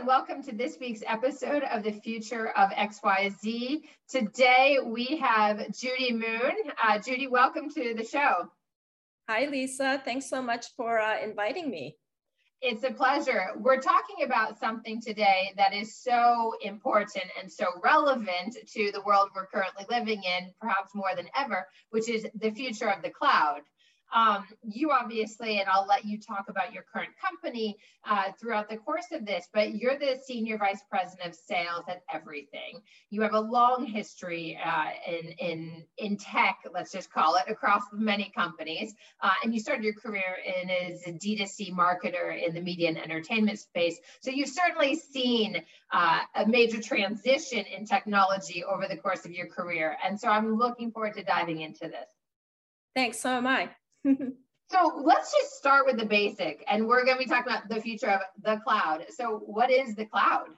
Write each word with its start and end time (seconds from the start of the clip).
And 0.00 0.06
welcome 0.06 0.42
to 0.42 0.54
this 0.54 0.78
week's 0.80 1.02
episode 1.06 1.62
of 1.64 1.82
the 1.82 1.92
Future 1.92 2.48
of 2.56 2.70
XYZ. 2.70 3.82
Today 4.08 4.78
we 4.82 5.18
have 5.18 5.70
Judy 5.76 6.14
Moon. 6.14 6.54
Uh, 6.82 6.98
Judy, 6.98 7.26
welcome 7.26 7.68
to 7.68 7.92
the 7.92 8.02
show. 8.02 8.50
Hi, 9.28 9.44
Lisa. 9.44 10.00
Thanks 10.02 10.30
so 10.30 10.40
much 10.40 10.68
for 10.74 10.98
uh, 10.98 11.20
inviting 11.22 11.68
me. 11.68 11.98
It's 12.62 12.82
a 12.82 12.90
pleasure. 12.90 13.48
We're 13.58 13.80
talking 13.80 14.24
about 14.24 14.58
something 14.58 15.02
today 15.02 15.52
that 15.58 15.74
is 15.74 15.94
so 15.94 16.54
important 16.62 17.26
and 17.38 17.52
so 17.52 17.66
relevant 17.84 18.56
to 18.72 18.90
the 18.92 19.02
world 19.02 19.28
we're 19.36 19.48
currently 19.48 19.84
living 19.90 20.22
in, 20.22 20.50
perhaps 20.62 20.94
more 20.94 21.14
than 21.14 21.26
ever, 21.36 21.66
which 21.90 22.08
is 22.08 22.26
the 22.40 22.52
future 22.52 22.88
of 22.88 23.02
the 23.02 23.10
cloud. 23.10 23.60
Um, 24.12 24.46
you 24.62 24.90
obviously, 24.90 25.60
and 25.60 25.68
I'll 25.68 25.86
let 25.86 26.04
you 26.04 26.18
talk 26.18 26.46
about 26.48 26.72
your 26.72 26.84
current 26.92 27.10
company 27.20 27.76
uh, 28.08 28.32
throughout 28.40 28.68
the 28.68 28.76
course 28.76 29.06
of 29.12 29.24
this, 29.24 29.48
but 29.52 29.74
you're 29.74 29.98
the 29.98 30.18
senior 30.24 30.58
vice 30.58 30.82
president 30.90 31.28
of 31.28 31.34
sales 31.34 31.84
at 31.88 32.02
Everything. 32.12 32.80
You 33.10 33.22
have 33.22 33.34
a 33.34 33.40
long 33.40 33.86
history 33.86 34.58
uh, 34.64 34.90
in, 35.06 35.28
in, 35.38 35.84
in 35.98 36.16
tech, 36.16 36.58
let's 36.72 36.92
just 36.92 37.12
call 37.12 37.36
it, 37.36 37.44
across 37.48 37.82
many 37.92 38.32
companies. 38.34 38.94
Uh, 39.20 39.30
and 39.44 39.54
you 39.54 39.60
started 39.60 39.84
your 39.84 39.94
career 39.94 40.36
in 40.44 40.70
as 40.70 41.02
a 41.06 41.12
D2C 41.12 41.72
marketer 41.72 42.42
in 42.44 42.54
the 42.54 42.60
media 42.60 42.88
and 42.88 42.98
entertainment 42.98 43.58
space. 43.58 43.98
So 44.20 44.30
you've 44.30 44.48
certainly 44.48 44.96
seen 44.96 45.62
uh, 45.92 46.20
a 46.34 46.46
major 46.46 46.80
transition 46.80 47.64
in 47.66 47.84
technology 47.84 48.64
over 48.64 48.86
the 48.88 48.96
course 48.96 49.24
of 49.24 49.32
your 49.32 49.46
career. 49.46 49.96
And 50.04 50.18
so 50.18 50.28
I'm 50.28 50.56
looking 50.56 50.90
forward 50.90 51.14
to 51.14 51.22
diving 51.22 51.60
into 51.60 51.88
this. 51.88 52.08
Thanks, 52.94 53.20
so 53.20 53.30
am 53.30 53.46
I. 53.46 53.70
so 54.04 55.02
let's 55.04 55.32
just 55.32 55.56
start 55.56 55.86
with 55.86 55.98
the 55.98 56.06
basic, 56.06 56.64
and 56.68 56.86
we're 56.86 57.04
going 57.04 57.18
to 57.18 57.24
be 57.24 57.28
talking 57.28 57.52
about 57.52 57.68
the 57.68 57.80
future 57.80 58.08
of 58.08 58.20
the 58.42 58.60
cloud. 58.64 59.04
So, 59.10 59.42
what 59.46 59.70
is 59.70 59.94
the 59.94 60.06
cloud? 60.06 60.48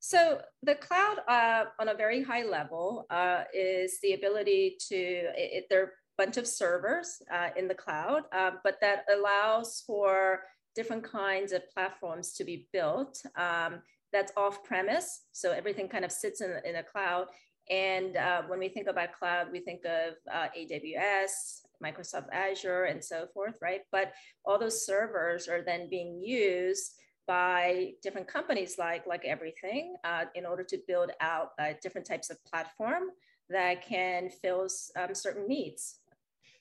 So 0.00 0.40
the 0.62 0.76
cloud, 0.76 1.18
uh, 1.28 1.66
on 1.78 1.88
a 1.88 1.94
very 1.94 2.22
high 2.22 2.44
level, 2.44 3.06
uh, 3.10 3.44
is 3.52 4.00
the 4.02 4.14
ability 4.14 4.76
to. 4.88 4.96
It, 4.96 5.66
there 5.68 5.82
are 5.82 5.86
a 5.86 5.90
bunch 6.24 6.38
of 6.38 6.46
servers 6.46 7.20
uh, 7.32 7.50
in 7.56 7.68
the 7.68 7.74
cloud, 7.74 8.22
uh, 8.32 8.52
but 8.64 8.78
that 8.80 9.04
allows 9.14 9.82
for 9.86 10.40
different 10.74 11.04
kinds 11.04 11.52
of 11.52 11.68
platforms 11.70 12.32
to 12.32 12.44
be 12.44 12.66
built. 12.72 13.22
Um, 13.36 13.82
that's 14.12 14.32
off 14.36 14.64
premise, 14.64 15.26
so 15.32 15.52
everything 15.52 15.88
kind 15.88 16.04
of 16.04 16.10
sits 16.10 16.40
in, 16.40 16.50
in 16.64 16.76
a 16.76 16.82
cloud. 16.82 17.26
And 17.70 18.16
uh, 18.16 18.42
when 18.48 18.58
we 18.58 18.68
think 18.68 18.88
about 18.88 19.12
cloud, 19.12 19.52
we 19.52 19.60
think 19.60 19.84
of 19.84 20.14
uh, 20.32 20.48
AWS, 20.58 21.62
Microsoft 21.82 22.26
Azure, 22.32 22.84
and 22.84 23.02
so 23.02 23.26
forth, 23.32 23.54
right? 23.62 23.82
But 23.92 24.12
all 24.44 24.58
those 24.58 24.84
servers 24.84 25.46
are 25.46 25.62
then 25.62 25.88
being 25.88 26.20
used 26.20 26.94
by 27.28 27.92
different 28.02 28.26
companies 28.26 28.74
like 28.76 29.06
like 29.06 29.24
everything 29.24 29.94
uh, 30.02 30.24
in 30.34 30.44
order 30.44 30.64
to 30.64 30.78
build 30.88 31.12
out 31.20 31.50
uh, 31.60 31.74
different 31.80 32.04
types 32.04 32.28
of 32.28 32.44
platform 32.44 33.04
that 33.48 33.86
can 33.86 34.30
fill 34.30 34.66
um, 34.96 35.14
certain 35.14 35.46
needs 35.46 35.99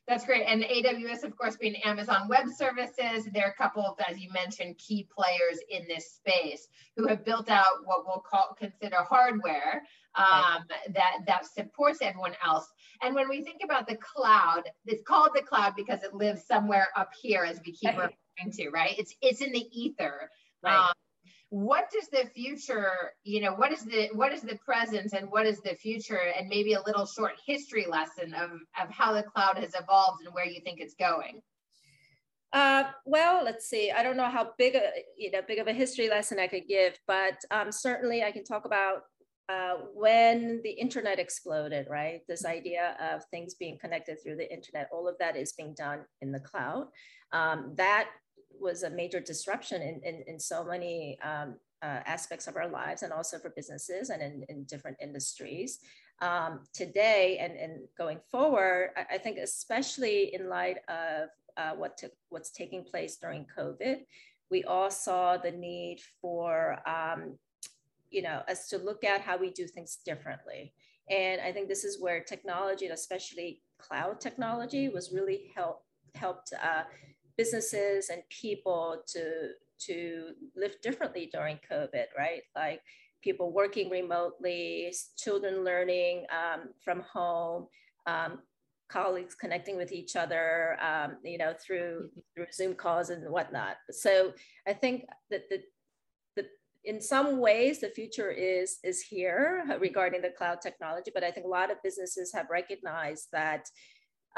that's 0.09 0.25
great. 0.25 0.43
And 0.47 0.63
AWS, 0.63 1.23
of 1.23 1.37
course, 1.37 1.55
being 1.55 1.75
Amazon 1.83 2.27
Web 2.27 2.47
Services, 2.49 3.29
they're 3.31 3.53
a 3.55 3.61
couple 3.61 3.85
of, 3.85 3.95
as 4.09 4.17
you 4.17 4.31
mentioned, 4.33 4.79
key 4.79 5.07
players 5.15 5.59
in 5.69 5.87
this 5.87 6.13
space 6.13 6.67
who 6.97 7.07
have 7.07 7.23
built 7.23 7.47
out 7.51 7.85
what 7.85 8.07
we'll 8.07 8.23
call 8.27 8.55
consider 8.57 8.97
hardware 9.03 9.83
um, 10.15 10.63
that 10.95 11.19
that 11.27 11.45
supports 11.45 11.99
everyone 12.01 12.33
else. 12.43 12.67
And 13.03 13.13
when 13.13 13.29
we 13.29 13.43
think 13.43 13.61
about 13.63 13.87
the 13.87 13.97
cloud, 13.97 14.63
it's 14.87 15.03
called 15.03 15.29
the 15.35 15.43
cloud 15.43 15.73
because 15.77 16.01
it 16.01 16.15
lives 16.15 16.43
somewhere 16.43 16.87
up 16.95 17.11
here, 17.21 17.43
as 17.43 17.61
we 17.63 17.71
keep 17.71 17.91
referring 17.91 18.51
to, 18.53 18.69
right? 18.71 18.95
It's 18.97 19.13
it's 19.21 19.41
in 19.41 19.51
the 19.51 19.67
ether. 19.71 20.31
Right. 20.63 20.75
Um, 20.75 20.93
what 21.49 21.89
does 21.91 22.07
the 22.09 22.29
future 22.35 22.91
you 23.23 23.41
know 23.41 23.53
what 23.53 23.71
is 23.71 23.83
the 23.83 24.09
what 24.13 24.31
is 24.31 24.41
the 24.41 24.57
present 24.63 25.13
and 25.13 25.29
what 25.31 25.47
is 25.47 25.59
the 25.61 25.73
future 25.75 26.31
and 26.37 26.47
maybe 26.47 26.73
a 26.73 26.81
little 26.85 27.07
short 27.07 27.33
history 27.45 27.87
lesson 27.89 28.33
of 28.35 28.51
of 28.79 28.89
how 28.89 29.13
the 29.13 29.23
cloud 29.23 29.57
has 29.57 29.73
evolved 29.73 30.23
and 30.23 30.33
where 30.33 30.45
you 30.45 30.61
think 30.61 30.79
it's 30.79 30.93
going 30.93 31.41
uh, 32.51 32.85
well, 33.05 33.43
let's 33.43 33.67
see. 33.67 33.91
I 33.91 34.01
don't 34.01 34.17
know 34.17 34.29
how 34.29 34.51
big 34.57 34.75
a 34.75 34.81
you 35.17 35.31
know 35.31 35.41
big 35.47 35.59
of 35.59 35.67
a 35.67 35.73
history 35.73 36.09
lesson 36.09 36.39
I 36.39 36.47
could 36.47 36.67
give, 36.67 36.97
but 37.07 37.35
um, 37.51 37.71
certainly 37.71 38.23
I 38.23 38.31
can 38.31 38.43
talk 38.43 38.65
about 38.65 39.03
uh, 39.49 39.75
when 39.93 40.59
the 40.63 40.71
internet 40.71 41.19
exploded. 41.19 41.85
Right, 41.89 42.21
this 42.27 42.45
idea 42.45 42.97
of 42.99 43.23
things 43.25 43.53
being 43.53 43.77
connected 43.77 44.17
through 44.23 44.37
the 44.37 44.51
internet, 44.51 44.89
all 44.91 45.07
of 45.07 45.15
that 45.19 45.35
is 45.35 45.53
being 45.53 45.75
done 45.75 45.99
in 46.21 46.31
the 46.31 46.39
cloud. 46.39 46.87
Um, 47.31 47.73
that 47.75 48.09
was 48.59 48.83
a 48.83 48.89
major 48.89 49.19
disruption 49.19 49.81
in, 49.81 50.01
in, 50.03 50.23
in 50.27 50.39
so 50.39 50.63
many 50.63 51.17
um, 51.21 51.55
uh, 51.81 52.01
aspects 52.05 52.47
of 52.47 52.55
our 52.55 52.67
lives 52.67 53.03
and 53.03 53.13
also 53.13 53.39
for 53.39 53.49
businesses 53.49 54.09
and 54.09 54.21
in, 54.21 54.43
in 54.49 54.63
different 54.65 54.97
industries. 55.01 55.79
Um, 56.21 56.61
today 56.73 57.37
and, 57.39 57.55
and 57.55 57.87
going 57.97 58.19
forward, 58.29 58.89
I, 58.97 59.15
I, 59.15 59.17
think 59.17 59.37
especially 59.37 60.33
in 60.35 60.49
light 60.49 60.79
of 60.89 61.29
uh, 61.55 61.75
what 61.75 61.97
took, 61.97 62.11
what's 62.27 62.51
taking 62.51 62.83
place 62.83 63.15
during 63.15 63.45
COVID, 63.57 63.99
we 64.51 64.65
all 64.65 64.91
saw 64.91 65.37
the 65.37 65.51
need 65.51 66.01
for, 66.21 66.77
um, 66.85 67.37
you 68.11 68.21
know, 68.21 68.41
us 68.49 68.67
to 68.69 68.77
look 68.77 69.05
at 69.05 69.21
how 69.21 69.37
we 69.37 69.49
do 69.51 69.65
things 69.65 69.99
differently. 70.03 70.73
And 71.09 71.39
I 71.39 71.53
think 71.53 71.69
this 71.69 71.85
is 71.85 72.01
where 72.01 72.21
technology, 72.21 72.87
especially 72.87 73.61
cloud 73.77 74.19
technology, 74.19 74.89
was 74.89 75.11
really 75.13 75.51
help, 75.55 75.83
helped 76.15 76.51
uh, 76.61 76.83
businesses 77.39 78.09
and 78.09 78.21
people 78.29 79.01
to 79.07 79.51
to 79.87 80.31
live 80.57 80.75
differently 80.81 81.29
during 81.31 81.57
COVID, 81.71 82.07
right? 82.17 82.41
Like 82.53 82.81
people 83.23 83.53
working 83.53 83.89
remotely, 83.89 84.93
children 85.17 85.63
learning 85.63 86.25
um, 86.41 86.61
from 86.83 86.99
home, 87.01 87.67
um, 88.07 88.39
colleagues 88.89 89.35
connecting 89.35 89.77
with 89.77 89.93
each 89.93 90.17
other, 90.17 90.77
um, 90.81 91.15
you 91.23 91.37
know, 91.37 91.53
through 91.63 92.09
through 92.35 92.47
Zoom 92.51 92.73
calls 92.75 93.09
and 93.09 93.23
whatnot. 93.31 93.77
So 93.89 94.33
I 94.67 94.73
think 94.73 95.05
that 95.31 95.43
the, 95.49 95.59
the 96.35 96.43
in 96.83 96.99
some 96.99 97.39
ways 97.39 97.79
the 97.79 97.95
future 97.99 98.31
is 98.31 98.79
is 98.83 99.01
here 99.01 99.63
regarding 99.79 100.21
the 100.21 100.35
cloud 100.37 100.59
technology, 100.61 101.11
but 101.13 101.23
I 101.23 101.31
think 101.31 101.45
a 101.45 101.55
lot 101.59 101.71
of 101.71 101.83
businesses 101.87 102.33
have 102.33 102.47
recognized 102.49 103.27
that 103.31 103.63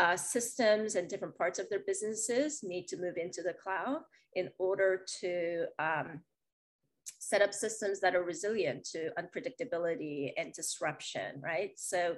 uh, 0.01 0.17
systems 0.17 0.95
and 0.95 1.07
different 1.07 1.37
parts 1.37 1.59
of 1.59 1.69
their 1.69 1.83
businesses 1.85 2.63
need 2.63 2.87
to 2.87 2.97
move 2.97 3.17
into 3.17 3.43
the 3.43 3.53
cloud 3.53 4.01
in 4.33 4.49
order 4.57 5.05
to 5.21 5.65
um, 5.77 6.21
set 7.19 7.43
up 7.43 7.53
systems 7.53 7.99
that 7.99 8.15
are 8.15 8.23
resilient 8.23 8.83
to 8.83 9.11
unpredictability 9.19 10.31
and 10.37 10.53
disruption, 10.53 11.39
right? 11.39 11.73
So 11.75 12.15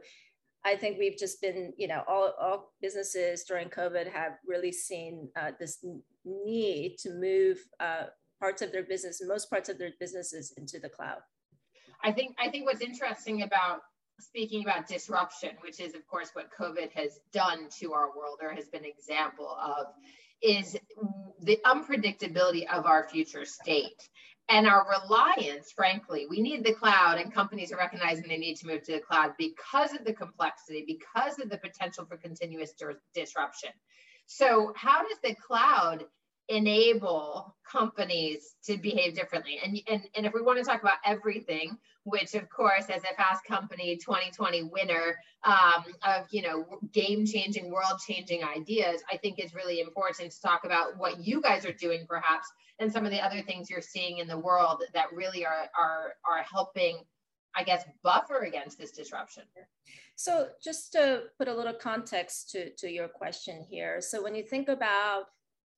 I 0.64 0.78
think 0.78 0.98
we've 0.98 1.18
just 1.18 1.42
been, 1.42 1.74
you 1.78 1.90
know, 1.90 2.04
all, 2.08 2.34
all 2.40 2.74
businesses 2.82 3.44
during 3.44 3.68
COVID 3.68 4.10
have 4.10 4.38
really 4.48 4.72
seen 4.72 5.28
uh, 5.36 5.52
this 5.60 5.84
need 6.24 6.96
to 7.00 7.10
move 7.14 7.58
uh, 7.82 8.06
parts 8.40 8.62
of 8.62 8.72
their 8.72 8.84
business, 8.84 9.22
most 9.28 9.50
parts 9.50 9.68
of 9.68 9.78
their 9.78 9.92
businesses 10.00 10.54
into 10.56 10.80
the 10.80 10.88
cloud. 10.88 11.20
I 12.02 12.14
think 12.14 12.36
I 12.40 12.50
think 12.50 12.66
what's 12.66 12.82
interesting 12.82 13.44
about 13.44 13.80
speaking 14.26 14.64
about 14.64 14.88
disruption, 14.88 15.52
which 15.62 15.80
is, 15.80 15.96
of 15.96 16.08
course, 16.08 16.32
what 16.34 16.50
COVID 16.58 16.92
has 16.94 17.20
done 17.32 17.68
to 17.80 17.94
our 17.94 18.16
world 18.16 18.40
or 18.42 18.54
has 18.54 18.68
been 18.70 18.84
an 18.84 18.90
example 18.90 19.58
of, 19.62 19.88
is 20.42 20.78
the 21.42 21.60
unpredictability 21.66 22.68
of 22.72 22.86
our 22.86 23.08
future 23.08 23.46
state 23.46 24.10
and 24.50 24.68
our 24.68 24.86
reliance, 24.90 25.72
frankly. 25.72 26.26
We 26.30 26.42
need 26.42 26.66
the 26.66 26.74
cloud, 26.74 27.18
and 27.18 27.34
companies 27.34 27.72
are 27.72 27.78
recognizing 27.78 28.28
they 28.28 28.38
need 28.38 28.58
to 28.58 28.68
move 28.68 28.84
to 28.84 28.94
the 28.94 29.00
cloud 29.00 29.34
because 29.38 29.94
of 29.94 30.04
the 30.06 30.14
complexity, 30.14 30.84
because 30.86 31.40
of 31.40 31.50
the 31.50 31.58
potential 31.58 32.06
for 32.06 32.18
continuous 32.18 32.74
disruption. 33.14 33.70
So, 34.26 34.74
how 34.76 35.02
does 35.08 35.18
the 35.24 35.36
cloud 35.36 36.06
enable 36.50 37.56
companies 37.70 38.56
to 38.64 38.78
behave 38.78 39.16
differently. 39.16 39.60
And, 39.64 39.80
and, 39.88 40.04
and 40.16 40.26
if 40.26 40.34
we 40.34 40.42
want 40.42 40.60
to 40.60 40.66
talk 40.66 40.82
about 40.82 40.98
everything, 41.06 41.78
which 42.04 42.36
of 42.36 42.50
course, 42.50 42.86
as 42.90 43.04
a 43.04 43.16
fast 43.16 43.46
company 43.46 43.96
2020 43.96 44.64
winner 44.64 45.18
um, 45.46 45.86
of, 46.06 46.26
you 46.32 46.42
know, 46.42 46.66
game 46.92 47.26
changing, 47.26 47.72
world 47.72 48.00
changing 48.06 48.44
ideas, 48.44 49.02
I 49.12 49.18
think 49.18 49.40
it's 49.40 49.56
really 49.56 49.80
important 49.80 50.32
to 50.32 50.42
talk 50.42 50.66
about 50.66 50.98
what 50.98 51.26
you 51.26 51.42
guys 51.42 51.66
are 51.66 51.74
doing 51.74 52.06
perhaps 52.08 52.48
and 52.80 52.92
some 52.92 53.06
of 53.06 53.12
the 53.12 53.24
other 53.24 53.42
things 53.42 53.70
you're 53.70 53.82
seeing 53.82 54.18
in 54.18 54.28
the 54.28 54.38
world 54.38 54.84
that 54.94 55.14
really 55.14 55.46
are, 55.46 55.70
are, 55.78 56.16
are 56.30 56.44
helping 56.52 56.98
I 57.56 57.64
guess, 57.64 57.84
buffer 58.04 58.40
against 58.40 58.80
this 58.80 58.92
disruption? 58.92 59.44
So 60.16 60.48
just 60.64 60.92
to 60.94 61.24
put 61.38 61.48
a 61.48 61.54
little 61.54 61.74
context 61.74 62.50
to, 62.52 62.72
to 62.78 62.90
your 62.90 63.08
question 63.08 63.64
here. 63.70 64.02
So 64.02 64.24
when 64.24 64.36
you 64.36 64.44
think 64.44 64.70
about 64.70 65.26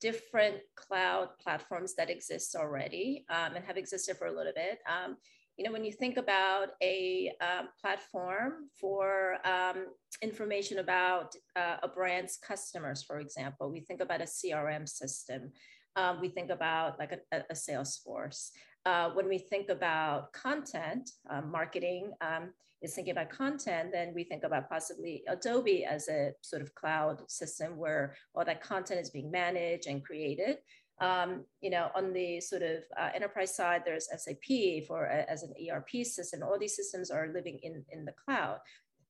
different 0.01 0.57
cloud 0.75 1.29
platforms 1.41 1.95
that 1.95 2.09
exist 2.09 2.55
already 2.55 3.25
um, 3.29 3.55
and 3.55 3.65
have 3.65 3.77
existed 3.77 4.17
for 4.17 4.27
a 4.27 4.35
little 4.35 4.53
bit. 4.55 4.79
Um, 4.89 5.17
you 5.57 5.63
know, 5.63 5.71
when 5.71 5.85
you 5.85 5.91
think 5.91 6.17
about 6.17 6.69
a 6.83 7.31
um, 7.41 7.69
platform 7.79 8.69
for 8.79 9.37
um, 9.47 9.87
information 10.21 10.79
about 10.79 11.33
uh, 11.55 11.77
a 11.81 11.87
brand's 11.87 12.37
customers, 12.37 13.03
for 13.03 13.19
example, 13.19 13.71
we 13.71 13.79
think 13.79 14.01
about 14.01 14.21
a 14.21 14.25
CRM 14.25 14.87
system. 14.87 15.51
Um, 15.95 16.19
we 16.19 16.27
think 16.27 16.49
about 16.49 16.99
like 16.99 17.13
a, 17.31 17.37
a 17.49 17.53
Salesforce. 17.53 18.49
Uh, 18.85 19.09
when 19.11 19.27
we 19.27 19.37
think 19.37 19.69
about 19.69 20.31
content, 20.33 21.09
uh, 21.29 21.41
marketing, 21.41 22.11
um, 22.21 22.51
is 22.81 22.93
thinking 22.93 23.11
about 23.11 23.29
content, 23.29 23.89
then 23.91 24.13
we 24.13 24.23
think 24.23 24.43
about 24.43 24.69
possibly 24.69 25.23
Adobe 25.27 25.85
as 25.85 26.07
a 26.07 26.33
sort 26.41 26.61
of 26.61 26.73
cloud 26.75 27.29
system 27.29 27.77
where 27.77 28.15
all 28.33 28.45
that 28.45 28.61
content 28.61 28.99
is 29.01 29.09
being 29.09 29.31
managed 29.31 29.87
and 29.87 30.03
created. 30.03 30.57
Um, 31.01 31.43
you 31.61 31.69
know, 31.69 31.89
on 31.93 32.13
the 32.13 32.39
sort 32.39 32.61
of 32.61 32.83
uh, 32.97 33.09
enterprise 33.13 33.55
side, 33.55 33.81
there's 33.83 34.07
SAP 34.15 34.87
for 34.87 35.09
uh, 35.09 35.25
as 35.27 35.43
an 35.43 35.53
ERP 35.69 36.05
system. 36.05 36.41
All 36.43 36.57
these 36.57 36.75
systems 36.75 37.11
are 37.11 37.31
living 37.33 37.59
in, 37.63 37.83
in 37.91 38.05
the 38.05 38.13
cloud. 38.13 38.59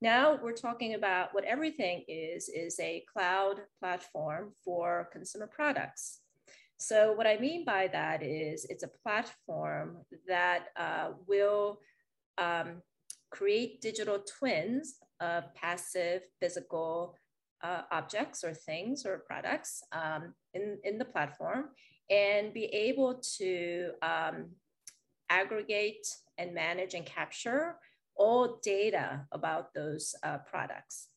Now 0.00 0.38
we're 0.42 0.52
talking 0.52 0.94
about 0.94 1.32
what 1.32 1.44
everything 1.44 2.04
is, 2.08 2.48
is 2.48 2.78
a 2.80 3.04
cloud 3.12 3.60
platform 3.78 4.52
for 4.64 5.08
consumer 5.12 5.46
products. 5.46 6.20
So 6.78 7.12
what 7.12 7.26
I 7.26 7.38
mean 7.38 7.64
by 7.64 7.88
that 7.88 8.22
is 8.22 8.66
it's 8.68 8.82
a 8.82 8.90
platform 9.02 9.98
that 10.28 10.66
uh, 10.76 11.10
will 11.26 11.80
um, 12.38 12.82
create 13.30 13.80
digital 13.80 14.18
twins 14.38 14.96
of 15.20 15.54
passive 15.54 16.22
physical 16.40 17.16
uh, 17.62 17.82
objects 17.90 18.44
or 18.44 18.52
things 18.52 19.06
or 19.06 19.24
products 19.26 19.82
um, 19.92 20.34
in, 20.54 20.78
in 20.84 20.98
the 20.98 21.04
platform 21.04 21.70
and 22.10 22.52
be 22.52 22.66
able 22.66 23.20
to 23.38 23.90
um, 24.02 24.50
aggregate 25.30 26.06
and 26.38 26.54
manage 26.54 26.94
and 26.94 27.06
capture 27.06 27.76
all 28.16 28.58
data 28.62 29.26
about 29.32 29.74
those 29.74 30.14
uh, 30.22 30.38
products. 30.38 31.08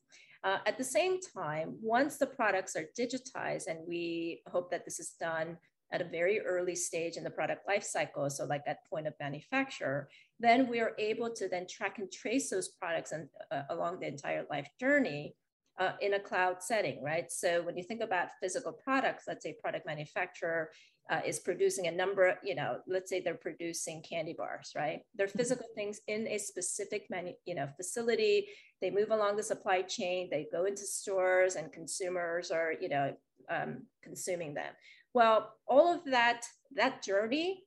Uh, 0.43 0.57
at 0.65 0.77
the 0.77 0.83
same 0.83 1.19
time, 1.35 1.75
once 1.81 2.17
the 2.17 2.25
products 2.25 2.75
are 2.75 2.89
digitized, 2.97 3.67
and 3.67 3.79
we 3.87 4.41
hope 4.51 4.71
that 4.71 4.85
this 4.85 4.99
is 4.99 5.15
done 5.19 5.57
at 5.91 6.01
a 6.01 6.05
very 6.05 6.39
early 6.41 6.75
stage 6.75 7.17
in 7.17 7.23
the 7.23 7.29
product 7.29 7.67
lifecycle, 7.67 8.31
so 8.31 8.45
like 8.45 8.61
at 8.67 8.77
point 8.89 9.07
of 9.07 9.13
manufacture, 9.19 10.07
then 10.39 10.67
we 10.69 10.79
are 10.79 10.93
able 10.99 11.33
to 11.33 11.49
then 11.49 11.65
track 11.67 11.97
and 11.97 12.11
trace 12.11 12.49
those 12.49 12.69
products 12.69 13.11
and 13.11 13.27
uh, 13.51 13.63
along 13.69 13.99
the 13.99 14.07
entire 14.07 14.45
life 14.49 14.69
journey 14.79 15.35
uh, 15.79 15.93
in 16.01 16.13
a 16.13 16.19
cloud 16.19 16.61
setting, 16.61 17.01
right? 17.01 17.31
So 17.31 17.61
when 17.63 17.77
you 17.77 17.83
think 17.83 18.01
about 18.01 18.29
physical 18.41 18.71
products, 18.71 19.23
let's 19.27 19.43
say 19.43 19.55
product 19.59 19.85
manufacturer 19.85 20.69
uh, 21.09 21.21
is 21.25 21.39
producing 21.39 21.87
a 21.87 21.91
number, 21.91 22.37
you 22.43 22.53
know, 22.53 22.79
let's 22.87 23.09
say 23.09 23.19
they're 23.19 23.33
producing 23.33 24.03
candy 24.07 24.35
bars, 24.37 24.73
right? 24.75 24.99
They're 25.15 25.27
mm-hmm. 25.27 25.39
physical 25.39 25.65
things 25.75 26.01
in 26.07 26.27
a 26.27 26.37
specific 26.37 27.07
manu- 27.09 27.33
you 27.45 27.55
know, 27.55 27.67
facility. 27.77 28.47
They 28.81 28.89
move 28.89 29.11
along 29.11 29.35
the 29.35 29.43
supply 29.43 29.81
chain. 29.81 30.29
They 30.31 30.47
go 30.51 30.65
into 30.65 30.83
stores, 30.83 31.55
and 31.55 31.71
consumers 31.71 32.51
are, 32.51 32.73
you 32.79 32.89
know, 32.89 33.13
um, 33.49 33.83
consuming 34.03 34.53
them. 34.53 34.73
Well, 35.13 35.53
all 35.67 35.93
of 35.93 36.05
that 36.05 36.45
that 36.75 37.03
journey 37.03 37.63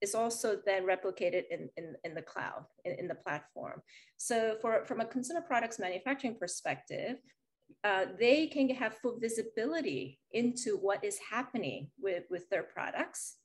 is 0.00 0.14
also 0.14 0.58
then 0.66 0.84
replicated 0.86 1.44
in, 1.50 1.68
in, 1.76 1.94
in 2.04 2.14
the 2.14 2.22
cloud, 2.22 2.64
in, 2.84 2.92
in, 2.98 3.08
the 3.08 3.14
platform. 3.14 3.80
So 4.18 4.56
for, 4.60 4.84
from 4.84 5.00
a 5.00 5.04
consumer 5.04 5.40
products 5.40 5.78
manufacturing 5.78 6.36
perspective, 6.36 7.16
uh, 7.84 8.06
they 8.18 8.46
can 8.48 8.68
have 8.68 8.98
full 8.98 9.18
visibility 9.18 10.20
into 10.32 10.76
what 10.76 11.02
is 11.02 11.18
happening 11.30 11.88
with, 11.98 12.24
with 12.30 12.48
their 12.50 12.64
products, 12.64 13.36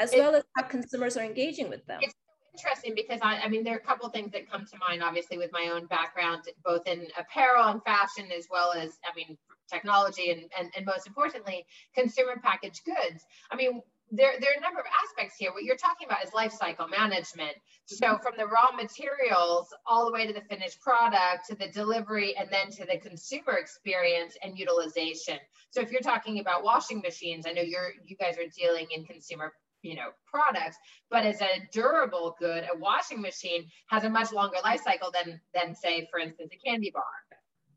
as 0.00 0.12
well 0.16 0.34
as 0.34 0.44
how 0.56 0.64
consumers 0.64 1.16
are 1.16 1.24
engaging 1.24 1.68
with 1.68 1.86
them. 1.86 2.00
It's 2.02 2.14
interesting 2.56 2.94
because 2.94 3.20
I, 3.22 3.40
I 3.40 3.48
mean, 3.48 3.64
there 3.64 3.74
are 3.74 3.78
a 3.78 3.86
couple 3.86 4.08
things 4.08 4.32
that 4.32 4.50
come 4.50 4.64
to 4.64 4.78
mind, 4.78 5.02
obviously, 5.02 5.36
with 5.36 5.52
my 5.52 5.70
own 5.72 5.86
background, 5.86 6.44
both 6.64 6.86
in 6.86 7.06
apparel 7.18 7.68
and 7.68 7.82
fashion, 7.84 8.30
as 8.36 8.46
well 8.50 8.72
as, 8.72 8.98
I 9.04 9.14
mean, 9.14 9.36
technology 9.70 10.30
and, 10.30 10.42
and, 10.58 10.70
and 10.76 10.86
most 10.86 11.06
importantly, 11.06 11.66
consumer 11.94 12.40
packaged 12.42 12.82
goods. 12.84 13.24
I 13.50 13.56
mean, 13.56 13.82
there, 14.10 14.34
there 14.40 14.50
are 14.50 14.58
a 14.58 14.60
number 14.60 14.78
of 14.78 14.86
aspects 15.04 15.36
here. 15.36 15.52
What 15.52 15.64
you're 15.64 15.76
talking 15.76 16.06
about 16.06 16.24
is 16.24 16.32
life 16.32 16.52
cycle 16.52 16.86
management. 16.86 17.56
So 17.86 18.18
from 18.18 18.34
the 18.38 18.46
raw 18.46 18.70
materials 18.70 19.74
all 19.84 20.06
the 20.06 20.12
way 20.12 20.26
to 20.26 20.32
the 20.32 20.42
finished 20.42 20.80
product, 20.80 21.48
to 21.48 21.56
the 21.56 21.68
delivery, 21.68 22.36
and 22.36 22.48
then 22.50 22.70
to 22.70 22.86
the 22.86 22.98
consumer 22.98 23.54
experience 23.58 24.36
and 24.42 24.56
utilization. 24.56 25.38
So 25.70 25.80
if 25.80 25.90
you're 25.90 26.00
talking 26.00 26.38
about 26.38 26.62
washing 26.62 27.00
machines, 27.00 27.46
I 27.48 27.52
know 27.52 27.62
you're 27.62 27.90
you 28.06 28.16
guys 28.16 28.38
are 28.38 28.48
dealing 28.56 28.86
in 28.94 29.04
consumer 29.04 29.52
you 29.86 29.94
know 29.94 30.10
products 30.26 30.76
but 31.10 31.24
as 31.24 31.40
a 31.40 31.68
durable 31.72 32.36
good 32.38 32.64
a 32.64 32.78
washing 32.78 33.20
machine 33.20 33.64
has 33.88 34.04
a 34.04 34.10
much 34.10 34.32
longer 34.32 34.56
life 34.64 34.80
cycle 34.82 35.10
than 35.12 35.40
than 35.54 35.74
say 35.74 36.06
for 36.10 36.18
instance 36.18 36.50
a 36.52 36.68
candy 36.68 36.90
bar 36.92 37.02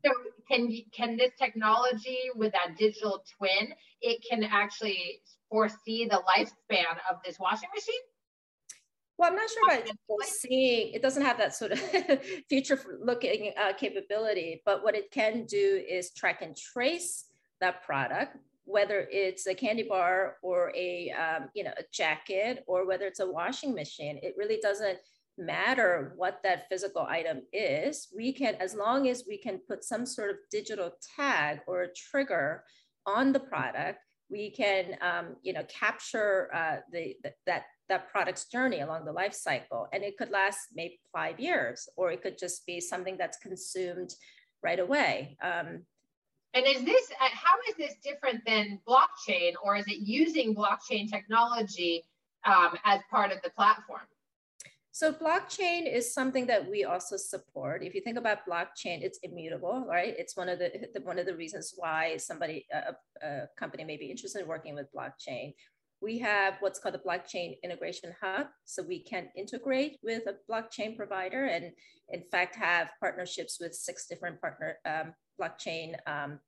so 0.04 0.10
can 0.50 0.70
can 0.92 1.16
this 1.16 1.32
technology 1.38 2.18
with 2.34 2.52
that 2.52 2.76
digital 2.76 3.22
twin 3.38 3.72
it 4.00 4.24
can 4.28 4.44
actually 4.44 5.20
foresee 5.50 6.06
the 6.06 6.22
lifespan 6.28 6.96
of 7.10 7.16
this 7.24 7.38
washing 7.38 7.68
machine? 7.74 8.00
Well, 9.18 9.30
I'm 9.30 9.36
not 9.36 9.50
sure 9.50 9.78
about 9.78 9.96
foreseeing. 10.06 10.94
It 10.94 11.02
doesn't 11.02 11.22
have 11.22 11.36
that 11.38 11.54
sort 11.54 11.72
of 11.72 11.80
future 12.48 12.80
looking 13.04 13.52
uh, 13.60 13.74
capability, 13.74 14.62
but 14.64 14.82
what 14.82 14.94
it 14.94 15.10
can 15.10 15.44
do 15.44 15.84
is 15.86 16.10
track 16.12 16.40
and 16.40 16.56
trace 16.56 17.26
that 17.60 17.82
product, 17.82 18.38
whether 18.64 19.06
it's 19.10 19.46
a 19.46 19.54
candy 19.54 19.82
bar 19.82 20.36
or 20.42 20.72
a 20.76 21.10
um, 21.10 21.48
you 21.54 21.64
know 21.64 21.72
a 21.78 21.82
jacket 21.92 22.64
or 22.66 22.86
whether 22.86 23.06
it's 23.06 23.20
a 23.20 23.30
washing 23.30 23.74
machine. 23.74 24.18
It 24.22 24.34
really 24.36 24.58
doesn't 24.62 24.98
matter 25.38 26.12
what 26.16 26.40
that 26.44 26.68
physical 26.68 27.06
item 27.08 27.42
is. 27.52 28.08
We 28.14 28.32
can, 28.32 28.56
as 28.56 28.74
long 28.74 29.08
as 29.08 29.24
we 29.26 29.38
can 29.38 29.60
put 29.66 29.84
some 29.84 30.04
sort 30.04 30.30
of 30.30 30.36
digital 30.50 30.92
tag 31.16 31.60
or 31.66 31.82
a 31.82 31.92
trigger 31.92 32.64
on 33.06 33.32
the 33.32 33.40
product, 33.40 34.00
we 34.30 34.50
can 34.50 34.96
um, 35.00 35.36
you 35.42 35.52
know 35.52 35.64
capture 35.68 36.48
uh, 36.54 36.76
the, 36.92 37.16
the, 37.22 37.32
that 37.46 37.64
that 37.88 38.08
product's 38.10 38.46
journey 38.46 38.80
along 38.80 39.04
the 39.04 39.12
life 39.12 39.34
cycle 39.34 39.88
and 39.92 40.04
it 40.04 40.16
could 40.16 40.30
last 40.30 40.58
maybe 40.74 41.00
five 41.12 41.40
years 41.40 41.88
or 41.96 42.12
it 42.12 42.22
could 42.22 42.38
just 42.38 42.64
be 42.64 42.80
something 42.80 43.16
that's 43.18 43.38
consumed 43.38 44.14
right 44.62 44.78
away 44.78 45.36
um, 45.42 45.84
and 46.54 46.66
is 46.66 46.84
this 46.84 47.10
uh, 47.20 47.28
how 47.32 47.56
is 47.68 47.76
this 47.76 47.94
different 48.02 48.44
than 48.46 48.78
blockchain 48.88 49.52
or 49.62 49.76
is 49.76 49.86
it 49.86 49.98
using 49.98 50.54
blockchain 50.54 51.08
technology 51.08 52.04
um, 52.44 52.76
as 52.84 53.00
part 53.10 53.32
of 53.32 53.38
the 53.42 53.50
platform 53.50 54.02
so 54.92 55.12
blockchain 55.12 55.90
is 55.90 56.12
something 56.12 56.46
that 56.48 56.68
we 56.68 56.84
also 56.84 57.16
support. 57.16 57.82
If 57.82 57.94
you 57.94 58.00
think 58.00 58.18
about 58.18 58.46
blockchain, 58.46 59.02
it's 59.02 59.18
immutable, 59.22 59.86
right? 59.88 60.14
It's 60.18 60.36
one 60.36 60.48
of 60.48 60.58
the, 60.58 60.88
the 60.92 61.00
one 61.00 61.18
of 61.18 61.26
the 61.26 61.34
reasons 61.34 61.72
why 61.76 62.16
somebody 62.16 62.66
a, 62.70 62.96
a, 63.26 63.48
company 63.56 63.84
may 63.84 63.96
be 63.96 64.10
interested 64.10 64.42
in 64.42 64.48
working 64.48 64.74
with 64.74 64.92
blockchain. 64.92 65.54
We 66.02 66.18
have 66.18 66.54
what's 66.60 66.78
called 66.78 66.94
the 66.94 66.98
blockchain 66.98 67.56
integration 67.62 68.14
hub, 68.22 68.46
so 68.64 68.82
we 68.82 69.02
can 69.02 69.28
integrate 69.36 69.98
with 70.02 70.22
a 70.26 70.36
blockchain 70.50 70.96
provider, 70.96 71.44
and 71.44 71.72
in 72.08 72.22
fact 72.30 72.56
have 72.56 72.88
partnerships 73.00 73.58
with 73.60 73.74
six 73.74 74.06
different 74.06 74.40
partner 74.40 74.78
um, 74.86 75.14
blockchain 75.40 75.94
um, 76.06 76.40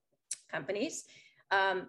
companies. 0.51 1.05
Um, 1.51 1.89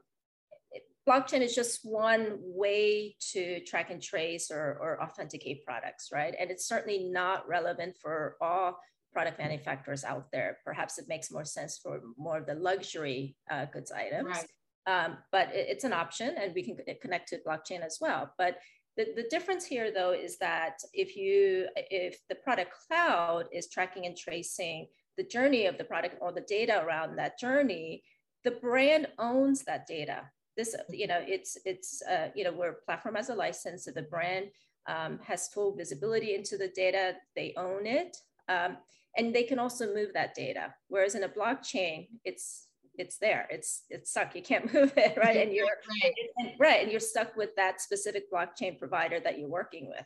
blockchain 1.08 1.42
is 1.42 1.56
just 1.56 1.82
one 1.84 2.38
way 2.40 3.16
to 3.32 3.60
track 3.62 3.92
and 3.92 4.02
trace 4.02 4.52
or, 4.52 4.78
or 4.82 5.02
authenticate 5.02 5.66
products, 5.66 6.10
right? 6.12 6.34
And 6.40 6.50
it's 6.50 6.68
certainly 6.68 7.10
not 7.10 7.48
relevant 7.48 7.96
for 8.02 8.36
all 8.42 8.80
product 9.12 9.38
manufacturers 9.38 10.04
out 10.04 10.32
there. 10.32 10.58
Perhaps 10.66 10.98
it 10.98 11.06
makes 11.08 11.32
more 11.32 11.46
sense 11.46 11.78
for 11.82 12.02
more 12.18 12.40
of 12.40 12.46
the 12.46 12.56
luxury 12.56 13.36
uh, 13.50 13.66
goods 13.66 13.92
items. 13.92 14.28
Right. 14.28 14.48
Um, 14.86 15.18
but 15.32 15.50
it, 15.54 15.68
it's 15.70 15.84
an 15.84 15.94
option 15.94 16.36
and 16.40 16.54
we 16.54 16.64
can 16.64 16.78
connect 17.02 17.30
to 17.30 17.40
blockchain 17.48 17.82
as 17.82 18.00
well. 18.02 18.34
But 18.38 18.60
the, 18.98 19.08
the 19.16 19.28
difference 19.30 19.66
here 19.66 19.92
though 19.92 20.12
is 20.12 20.38
that 20.38 20.80
if 20.94 21.16
you 21.16 21.68
if 21.76 22.20
the 22.30 22.36
product 22.36 22.74
cloud 22.88 23.46
is 23.52 23.70
tracking 23.70 24.06
and 24.06 24.16
tracing 24.16 24.88
the 25.18 25.24
journey 25.24 25.66
of 25.66 25.78
the 25.78 25.84
product 25.84 26.18
or 26.22 26.32
the 26.32 26.42
data 26.42 26.84
around 26.84 27.16
that 27.16 27.40
journey, 27.40 28.04
the 28.44 28.52
brand 28.52 29.08
owns 29.18 29.64
that 29.64 29.88
data 29.88 30.24
this, 30.56 30.76
you 30.90 31.08
know, 31.08 31.20
it's, 31.26 31.58
it's 31.66 32.02
uh, 32.04 32.30
you 32.36 32.44
know, 32.44 32.52
where 32.52 32.78
platform 32.86 33.16
as 33.16 33.30
a 33.30 33.36
license, 33.36 33.86
so 33.86 33.92
the 33.92 34.04
brand 34.04 34.48
um, 34.88 35.20
has 35.24 35.48
full 35.48 35.76
visibility 35.76 36.36
into 36.36 36.58
the 36.58 36.70
data, 36.70 37.16
they 37.36 37.54
own 37.58 37.86
it, 37.86 38.18
um, 38.50 38.78
and 39.18 39.34
they 39.34 39.44
can 39.44 39.60
also 39.60 39.94
move 39.94 40.10
that 40.14 40.36
data. 40.36 40.74
Whereas 40.88 41.16
in 41.16 41.24
a 41.24 41.30
blockchain, 41.30 42.08
it's 42.26 42.68
it's 42.98 43.18
there, 43.18 43.48
it's 43.50 43.84
it's 43.90 44.12
stuck, 44.12 44.36
you 44.36 44.42
can't 44.42 44.74
move 44.74 44.94
it, 44.98 45.18
right? 45.18 45.38
And 45.38 45.54
you're 45.54 45.66
right. 45.66 46.14
And, 46.38 46.52
right, 46.60 46.82
and 46.84 46.92
you're 46.92 47.00
stuck 47.00 47.36
with 47.36 47.56
that 47.56 47.82
specific 47.82 48.32
blockchain 48.32 48.78
provider 48.78 49.20
that 49.20 49.40
you're 49.40 49.50
working 49.50 49.88
with. 49.88 50.06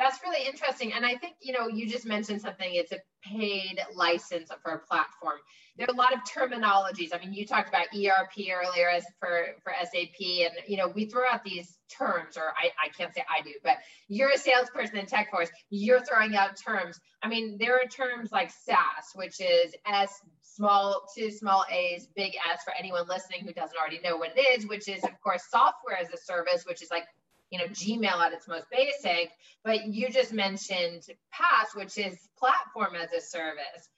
That's 0.00 0.18
really 0.22 0.46
interesting. 0.46 0.94
And 0.94 1.04
I 1.04 1.14
think, 1.16 1.34
you 1.42 1.52
know, 1.52 1.68
you 1.68 1.86
just 1.86 2.06
mentioned 2.06 2.40
something, 2.40 2.70
it's 2.72 2.90
a 2.90 3.00
paid 3.22 3.78
license 3.94 4.50
for 4.62 4.72
a 4.72 4.78
platform. 4.78 5.36
There 5.76 5.86
are 5.86 5.94
a 5.94 5.96
lot 5.96 6.14
of 6.14 6.20
terminologies. 6.20 7.10
I 7.12 7.18
mean, 7.18 7.34
you 7.34 7.46
talked 7.46 7.68
about 7.68 7.88
ERP 7.94 8.48
earlier 8.50 8.88
as 8.88 9.04
for, 9.18 9.48
for 9.62 9.74
SAP, 9.78 10.18
and, 10.18 10.52
you 10.66 10.78
know, 10.78 10.88
we 10.88 11.04
throw 11.04 11.24
out 11.30 11.44
these 11.44 11.76
terms, 11.90 12.38
or 12.38 12.44
I, 12.44 12.70
I 12.82 12.88
can't 12.96 13.12
say 13.12 13.22
I 13.28 13.42
do, 13.42 13.50
but 13.62 13.76
you're 14.08 14.30
a 14.30 14.38
salesperson 14.38 14.96
in 14.96 15.04
TechForce, 15.04 15.48
you're 15.68 16.00
throwing 16.02 16.34
out 16.34 16.56
terms. 16.56 16.98
I 17.22 17.28
mean, 17.28 17.58
there 17.60 17.74
are 17.74 17.84
terms 17.84 18.32
like 18.32 18.50
SaaS, 18.50 19.12
which 19.14 19.38
is 19.38 19.74
S 19.86 20.18
small 20.42 21.02
two 21.14 21.30
small 21.30 21.64
A's, 21.70 22.08
big 22.16 22.32
S 22.50 22.62
for 22.64 22.72
anyone 22.78 23.06
listening 23.06 23.44
who 23.44 23.52
doesn't 23.52 23.76
already 23.78 24.00
know 24.02 24.16
what 24.16 24.32
it 24.34 24.58
is, 24.58 24.66
which 24.66 24.88
is 24.88 25.04
of 25.04 25.20
course 25.22 25.42
software 25.50 25.96
as 25.96 26.08
a 26.08 26.16
service, 26.16 26.64
which 26.66 26.82
is 26.82 26.90
like 26.90 27.04
you 27.50 27.58
know 27.58 27.66
gmail 27.66 28.16
at 28.18 28.32
its 28.32 28.48
most 28.48 28.66
basic 28.70 29.30
but 29.64 29.86
you 29.86 30.08
just 30.08 30.32
mentioned 30.32 31.02
PaaS 31.34 31.74
which 31.74 31.98
is 31.98 32.28
platform 32.38 32.94
as 32.96 33.12
a 33.12 33.20
service. 33.20 33.88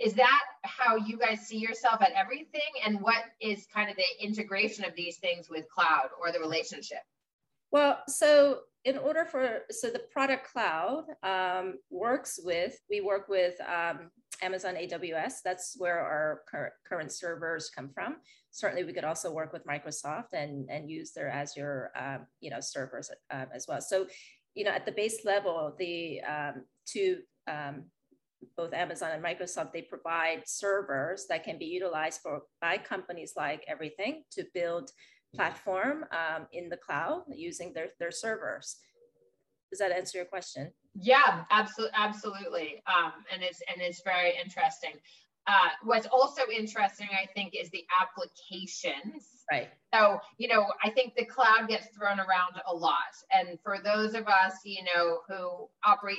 Is 0.00 0.14
that 0.14 0.42
how 0.64 0.96
you 0.96 1.16
guys 1.16 1.46
see 1.46 1.58
yourself 1.58 2.02
at 2.02 2.12
everything? 2.12 2.60
And 2.84 3.00
what 3.00 3.22
is 3.40 3.66
kind 3.72 3.88
of 3.88 3.96
the 3.96 4.24
integration 4.24 4.84
of 4.84 4.96
these 4.96 5.18
things 5.18 5.48
with 5.48 5.68
cloud 5.70 6.08
or 6.20 6.32
the 6.32 6.40
relationship 6.40 7.02
well 7.72 7.98
so 8.08 8.60
in 8.84 8.98
order 8.98 9.24
for 9.24 9.60
so 9.70 9.90
the 9.90 10.02
product 10.12 10.50
cloud 10.52 11.04
um, 11.22 11.74
works 11.90 12.38
with 12.42 12.78
we 12.88 13.00
work 13.00 13.28
with 13.28 13.54
um, 13.62 14.10
amazon 14.42 14.74
aws 14.74 15.34
that's 15.44 15.74
where 15.78 16.00
our 16.00 16.42
cur- 16.50 16.72
current 16.88 17.12
servers 17.12 17.70
come 17.74 17.90
from 17.94 18.16
certainly 18.52 18.84
we 18.84 18.92
could 18.92 19.04
also 19.04 19.32
work 19.32 19.52
with 19.52 19.66
Microsoft 19.66 20.34
and, 20.34 20.68
and 20.70 20.88
use 20.88 21.12
their 21.12 21.28
Azure, 21.28 21.90
um, 21.98 22.26
you 22.40 22.50
know, 22.50 22.60
servers 22.60 23.10
um, 23.30 23.46
as 23.52 23.66
well. 23.66 23.80
So, 23.80 24.06
you 24.54 24.64
know, 24.64 24.70
at 24.70 24.86
the 24.86 24.92
base 24.92 25.24
level, 25.24 25.74
the 25.78 26.20
um, 26.20 26.64
two, 26.86 27.20
um, 27.50 27.84
both 28.56 28.74
Amazon 28.74 29.10
and 29.12 29.24
Microsoft, 29.24 29.72
they 29.72 29.82
provide 29.82 30.42
servers 30.46 31.26
that 31.28 31.44
can 31.44 31.58
be 31.58 31.64
utilized 31.64 32.20
for 32.22 32.42
by 32.60 32.76
companies 32.76 33.32
like 33.36 33.64
Everything 33.66 34.22
to 34.32 34.44
build 34.52 34.90
platform 35.34 36.04
um, 36.12 36.46
in 36.52 36.68
the 36.68 36.76
cloud 36.76 37.22
using 37.28 37.72
their, 37.72 37.88
their 37.98 38.10
servers. 38.10 38.76
Does 39.70 39.78
that 39.78 39.92
answer 39.92 40.18
your 40.18 40.26
question? 40.26 40.70
Yeah, 40.94 41.44
absolutely, 41.50 41.96
absolutely. 41.96 42.82
Um, 42.86 43.12
and 43.32 43.42
it's 43.42 43.62
and 43.72 43.80
it's 43.80 44.02
very 44.02 44.34
interesting. 44.42 44.92
Uh, 45.46 45.70
what's 45.82 46.06
also 46.06 46.42
interesting, 46.54 47.08
I 47.10 47.26
think, 47.32 47.54
is 47.58 47.70
the 47.70 47.84
applications. 48.00 49.26
Right. 49.50 49.70
So, 49.92 50.20
you 50.38 50.46
know, 50.46 50.66
I 50.84 50.90
think 50.90 51.14
the 51.16 51.24
cloud 51.24 51.68
gets 51.68 51.86
thrown 51.88 52.20
around 52.20 52.60
a 52.66 52.74
lot. 52.74 52.96
And 53.32 53.58
for 53.64 53.78
those 53.82 54.14
of 54.14 54.28
us, 54.28 54.54
you 54.64 54.84
know, 54.84 55.18
who 55.28 55.68
operate 55.84 56.18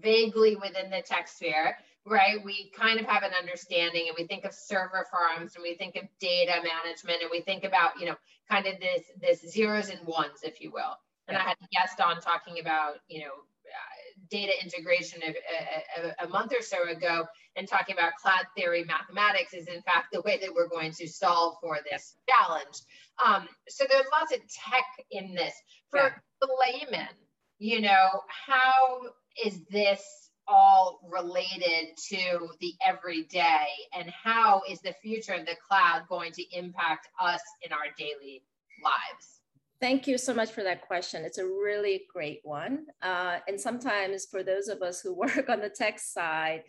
vaguely 0.00 0.54
within 0.56 0.90
the 0.90 1.02
tech 1.02 1.26
sphere, 1.26 1.76
right, 2.06 2.42
we 2.44 2.70
kind 2.76 2.98
of 2.98 3.06
have 3.06 3.22
an 3.22 3.32
understanding 3.38 4.06
and 4.08 4.16
we 4.18 4.26
think 4.26 4.44
of 4.44 4.52
server 4.52 5.06
farms 5.10 5.54
and 5.54 5.62
we 5.62 5.74
think 5.74 5.96
of 5.96 6.02
data 6.20 6.54
management 6.56 7.22
and 7.22 7.30
we 7.30 7.40
think 7.40 7.64
about, 7.64 7.98
you 7.98 8.06
know, 8.06 8.16
kind 8.50 8.66
of 8.66 8.74
this, 8.80 9.04
this 9.20 9.52
zeros 9.52 9.88
and 9.88 10.04
ones, 10.06 10.40
if 10.42 10.60
you 10.60 10.70
will. 10.72 10.96
And 11.28 11.36
yeah. 11.36 11.44
I 11.44 11.48
had 11.48 11.56
a 11.62 11.68
guest 11.72 12.00
on 12.00 12.20
talking 12.20 12.60
about, 12.60 12.94
you 13.08 13.20
know, 13.20 13.26
uh, 13.26 14.02
data 14.30 14.52
integration 14.62 15.20
a, 15.22 15.28
a, 15.28 15.30
uh, 15.30 16.08
uh, 16.08 16.26
a, 16.26 16.28
month 16.28 16.52
or 16.52 16.62
so 16.62 16.88
ago 16.88 17.26
and 17.56 17.68
talking 17.68 17.94
about 17.94 18.12
cloud 18.20 18.44
theory 18.56 18.84
mathematics 18.84 19.54
is 19.54 19.66
in 19.68 19.80
fact 19.82 20.08
the 20.12 20.20
way 20.22 20.38
that 20.40 20.52
we're 20.52 20.68
going 20.68 20.90
to 20.92 21.06
solve 21.06 21.56
for 21.60 21.78
this 21.90 22.16
challenge. 22.28 22.80
Um, 23.24 23.48
so 23.68 23.84
there's 23.88 24.06
lots 24.12 24.32
of 24.32 24.40
tech 24.40 24.84
in 25.10 25.34
this. 25.34 25.54
For 25.90 26.00
yeah. 26.00 26.10
the 26.40 26.48
layman, 26.60 27.14
you 27.58 27.80
know, 27.80 28.22
how 28.26 29.00
is 29.44 29.60
this 29.70 30.21
all 30.48 31.00
related 31.10 31.96
to 32.08 32.48
the 32.60 32.74
everyday 32.86 33.66
and 33.96 34.10
how 34.10 34.62
is 34.68 34.80
the 34.80 34.94
future 35.02 35.34
of 35.34 35.46
the 35.46 35.56
cloud 35.68 36.02
going 36.08 36.32
to 36.32 36.42
impact 36.56 37.08
us 37.20 37.40
in 37.62 37.72
our 37.72 37.86
daily 37.96 38.42
lives? 38.82 39.40
Thank 39.80 40.06
you 40.06 40.16
so 40.16 40.32
much 40.32 40.52
for 40.52 40.62
that 40.62 40.82
question. 40.82 41.24
It's 41.24 41.38
a 41.38 41.44
really 41.44 42.02
great 42.12 42.40
one. 42.44 42.86
Uh, 43.02 43.38
and 43.48 43.60
sometimes 43.60 44.26
for 44.26 44.42
those 44.42 44.68
of 44.68 44.80
us 44.80 45.00
who 45.00 45.12
work 45.16 45.48
on 45.48 45.60
the 45.60 45.68
tech 45.68 45.98
side, 45.98 46.62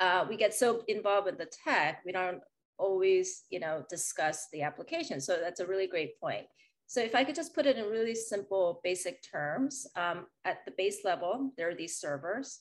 uh, 0.00 0.24
we 0.28 0.36
get 0.36 0.54
so 0.54 0.82
involved 0.88 1.26
with 1.26 1.38
the 1.38 1.50
tech, 1.64 2.02
we 2.04 2.12
don't 2.12 2.40
always, 2.78 3.44
you 3.50 3.60
know, 3.60 3.84
discuss 3.88 4.48
the 4.52 4.62
application. 4.62 5.20
So 5.20 5.38
that's 5.40 5.60
a 5.60 5.66
really 5.66 5.86
great 5.86 6.18
point. 6.20 6.46
So 6.86 7.00
if 7.00 7.14
I 7.14 7.24
could 7.24 7.34
just 7.34 7.54
put 7.54 7.66
it 7.66 7.76
in 7.76 7.86
really 7.86 8.14
simple, 8.14 8.80
basic 8.84 9.22
terms, 9.22 9.86
um, 9.96 10.26
at 10.44 10.64
the 10.64 10.72
base 10.76 10.98
level, 11.04 11.52
there 11.56 11.70
are 11.70 11.74
these 11.74 11.98
servers. 11.98 12.60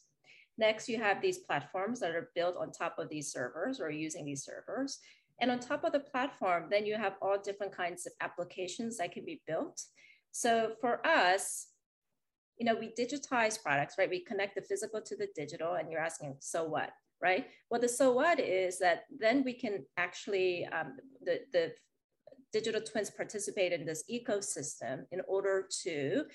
Next, 0.57 0.87
you 0.87 0.97
have 0.99 1.21
these 1.21 1.39
platforms 1.39 1.99
that 1.99 2.11
are 2.11 2.29
built 2.35 2.55
on 2.57 2.71
top 2.71 2.99
of 2.99 3.09
these 3.09 3.31
servers 3.31 3.79
or 3.79 3.89
using 3.89 4.25
these 4.25 4.43
servers. 4.43 4.99
And 5.41 5.49
on 5.49 5.59
top 5.59 5.83
of 5.83 5.91
the 5.91 5.99
platform, 5.99 6.67
then 6.69 6.85
you 6.85 6.95
have 6.95 7.15
all 7.21 7.37
different 7.41 7.75
kinds 7.75 8.05
of 8.05 8.13
applications 8.21 8.97
that 8.97 9.11
can 9.11 9.25
be 9.25 9.41
built. 9.47 9.81
So 10.31 10.73
for 10.79 11.05
us, 11.05 11.67
you 12.57 12.65
know, 12.65 12.75
we 12.75 12.93
digitize 12.97 13.61
products, 13.61 13.95
right? 13.97 14.09
We 14.09 14.23
connect 14.23 14.55
the 14.55 14.61
physical 14.61 15.01
to 15.01 15.15
the 15.15 15.27
digital, 15.35 15.73
and 15.73 15.89
you're 15.89 15.99
asking, 15.99 16.35
so 16.39 16.63
what, 16.63 16.91
right? 17.21 17.47
Well, 17.69 17.81
the 17.81 17.89
so 17.89 18.11
what 18.11 18.39
is 18.39 18.77
that 18.79 19.05
then 19.19 19.43
we 19.43 19.53
can 19.53 19.85
actually, 19.97 20.67
um, 20.67 20.97
the, 21.23 21.41
the 21.51 21.73
digital 22.51 22.81
twins 22.81 23.09
participate 23.09 23.73
in 23.73 23.85
this 23.85 24.03
ecosystem 24.11 25.05
in 25.11 25.21
order 25.27 25.67
to 25.83 26.25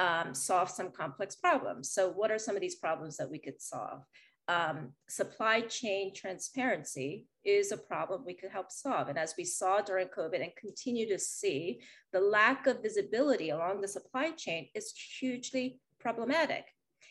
um, 0.00 0.34
solve 0.34 0.70
some 0.70 0.90
complex 0.90 1.36
problems. 1.36 1.92
So, 1.92 2.10
what 2.10 2.30
are 2.32 2.38
some 2.38 2.56
of 2.56 2.62
these 2.62 2.76
problems 2.76 3.16
that 3.18 3.30
we 3.30 3.38
could 3.38 3.60
solve? 3.60 4.02
um, 4.50 4.92
supply 5.08 5.60
chain 5.60 6.12
transparency 6.12 7.26
is 7.44 7.70
a 7.70 7.76
problem 7.76 8.24
we 8.26 8.34
could 8.34 8.50
help 8.50 8.72
solve. 8.72 9.08
And 9.08 9.16
as 9.16 9.34
we 9.38 9.44
saw 9.44 9.80
during 9.80 10.08
COVID 10.08 10.42
and 10.42 10.50
continue 10.56 11.08
to 11.08 11.18
see, 11.20 11.80
the 12.12 12.20
lack 12.20 12.66
of 12.66 12.82
visibility 12.82 13.50
along 13.50 13.80
the 13.80 13.86
supply 13.86 14.32
chain 14.32 14.68
is 14.74 14.92
hugely 15.20 15.78
problematic. 16.00 16.64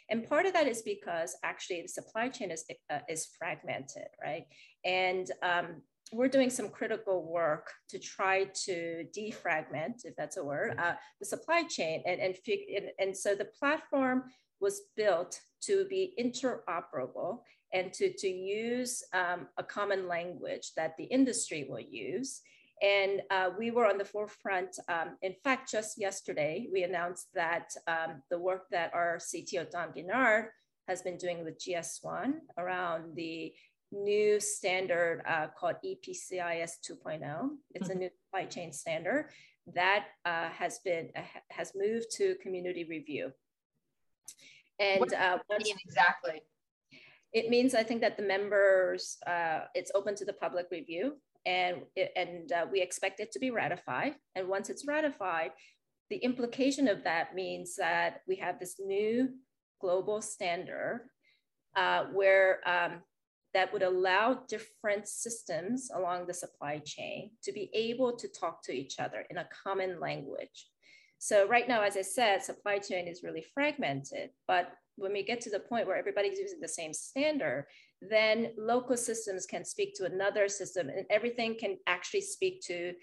And 0.10 0.28
part 0.28 0.48
of 0.48 0.54
that 0.54 0.68
is 0.68 0.82
because 0.82 1.38
actually 1.44 1.82
the 1.84 1.88
supply 1.88 2.28
chain 2.28 2.52
is, 2.52 2.66
uh, 2.90 3.00
is 3.08 3.30
fragmented, 3.38 4.08
right? 4.22 4.44
And 4.84 5.32
um, 5.42 5.82
we're 6.12 6.28
doing 6.28 6.50
some 6.50 6.70
critical 6.70 7.32
work 7.32 7.72
to 7.90 8.00
try 8.00 8.46
to 8.66 9.06
defragment, 9.16 10.06
if 10.06 10.16
that's 10.16 10.38
a 10.38 10.44
word, 10.44 10.76
uh, 10.80 10.94
the 11.20 11.26
supply 11.26 11.64
chain. 11.64 12.02
And, 12.06 12.20
and, 12.20 12.36
and, 12.48 12.86
and 13.00 13.18
so 13.18 13.36
the 13.36 13.46
platform 13.46 14.24
was 14.60 14.82
built 14.96 15.40
to 15.62 15.86
be 15.86 16.14
interoperable 16.20 17.40
and 17.74 17.94
to, 17.94 18.12
to 18.14 18.28
use 18.28 19.04
um, 19.14 19.48
a 19.58 19.64
common 19.64 20.08
language 20.08 20.72
that 20.76 20.96
the 20.98 21.06
industry 21.06 21.68
will 21.70 21.80
use. 21.80 22.42
And 22.82 23.22
uh, 23.30 23.50
we 23.58 23.72
were 23.72 23.86
on 23.86 23.98
the 23.98 24.06
forefront. 24.06 24.80
Um, 24.88 25.18
in 25.22 25.36
fact, 25.44 25.70
just 25.70 26.00
yesterday, 26.00 26.68
we 26.72 26.84
announced 26.84 27.28
that 27.36 27.70
um, 27.88 28.24
the 28.32 28.40
work 28.40 28.64
that 28.72 28.92
our 28.94 29.18
CTO, 29.18 29.70
Dom 29.70 29.90
Guinard, 29.96 30.48
has 30.88 31.04
been 31.04 31.18
doing 31.18 31.44
with 31.44 31.60
GS1 31.60 32.34
around 32.58 33.16
the 33.16 33.54
new 33.92 34.40
standard 34.40 35.22
uh, 35.28 35.48
called 35.58 35.76
EPCIS 35.86 36.72
2.0. 36.90 37.50
It's 37.74 37.90
a 37.90 37.92
mm-hmm. 37.92 38.00
new 38.00 38.10
supply 38.26 38.46
chain 38.46 38.72
standard 38.72 39.30
that 39.74 40.06
uh, 40.26 40.50
has 40.50 40.80
been 40.80 41.10
uh, 41.16 41.22
has 41.50 41.74
moved 41.76 42.08
to 42.18 42.36
community 42.42 42.86
review. 42.90 43.32
And 44.80 45.00
what 45.00 45.14
uh, 45.14 45.38
exactly. 45.86 46.42
It 47.34 47.50
means 47.50 47.76
I 47.76 47.84
think 47.84 48.02
that 48.02 48.18
the 48.18 48.24
members, 48.24 49.18
uh, 49.28 49.62
it's 49.76 49.92
open 49.94 50.16
to 50.16 50.26
the 50.26 50.34
public 50.34 50.68
review 50.72 51.18
and, 51.46 51.84
and 52.16 52.52
uh, 52.52 52.66
we 52.72 52.82
expect 52.82 53.20
it 53.20 53.32
to 53.34 53.40
be 53.40 53.52
ratified. 53.52 54.16
And 54.36 54.48
once 54.48 54.70
it's 54.70 54.88
ratified, 54.88 55.52
the 56.10 56.18
implication 56.18 56.88
of 56.88 57.04
that 57.04 57.36
means 57.36 57.76
that 57.76 58.22
we 58.28 58.36
have 58.38 58.60
this 58.60 58.76
new 58.80 59.30
global 59.80 60.22
standard 60.22 61.08
uh, 61.76 62.06
where 62.06 62.68
um, 62.68 63.02
that 63.54 63.72
would 63.74 63.84
allow 63.84 64.42
different 64.48 65.08
systems 65.08 65.90
along 65.94 66.28
the 66.28 66.34
supply 66.34 66.80
chain 66.86 67.32
to 67.44 67.52
be 67.52 67.70
able 67.74 68.16
to 68.16 68.28
talk 68.28 68.64
to 68.64 68.72
each 68.72 69.00
other 69.00 69.26
in 69.30 69.38
a 69.38 69.50
common 69.64 70.00
language. 70.00 70.68
So 71.18 71.48
right 71.48 71.68
now, 71.68 71.82
as 71.82 71.98
I 71.98 72.02
said, 72.02 72.44
supply 72.44 72.78
chain 72.78 73.08
is 73.08 73.24
really 73.24 73.44
fragmented, 73.54 74.30
but 74.48 74.72
when 74.96 75.14
we 75.14 75.24
get 75.24 75.42
to 75.42 75.50
the 75.50 75.60
point 75.60 75.88
where 75.88 75.98
everybody's 75.98 76.40
using 76.40 76.60
the 76.62 76.68
same 76.68 76.94
standard, 76.94 77.66
then 78.02 78.52
local 78.58 78.96
systems 78.96 79.46
can 79.46 79.66
speak 79.66 79.96
to 79.96 80.06
another 80.06 80.48
system 80.48 80.90
and 80.90 81.06
everything 81.10 81.56
can 81.60 81.78
actually 81.88 82.22
speak 82.22 82.62
to 82.62 82.94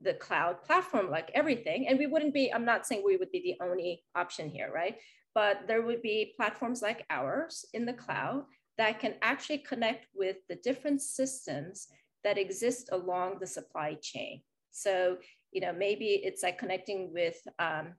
the 0.00 0.14
cloud 0.14 0.62
platform 0.62 1.10
like 1.10 1.30
everything. 1.34 1.88
And 1.88 1.98
we 1.98 2.06
wouldn't 2.06 2.34
be, 2.34 2.52
I'm 2.52 2.64
not 2.64 2.86
saying 2.86 3.02
we 3.04 3.16
would 3.16 3.32
be 3.32 3.40
the 3.40 3.64
only 3.64 4.02
option 4.14 4.48
here, 4.48 4.70
right? 4.72 4.96
But 5.34 5.66
there 5.66 5.82
would 5.82 6.02
be 6.02 6.34
platforms 6.36 6.82
like 6.82 7.06
ours 7.10 7.64
in 7.72 7.86
the 7.86 7.92
cloud 7.92 8.44
that 8.78 9.00
can 9.00 9.14
actually 9.22 9.58
connect 9.58 10.06
with 10.14 10.36
the 10.48 10.56
different 10.56 11.00
systems 11.00 11.88
that 12.24 12.38
exist 12.38 12.88
along 12.92 13.38
the 13.38 13.46
supply 13.46 13.96
chain. 14.00 14.42
So, 14.70 15.18
you 15.52 15.60
know, 15.60 15.72
maybe 15.72 16.06
it's 16.24 16.42
like 16.42 16.58
connecting 16.58 17.12
with 17.12 17.36
um, 17.58 17.94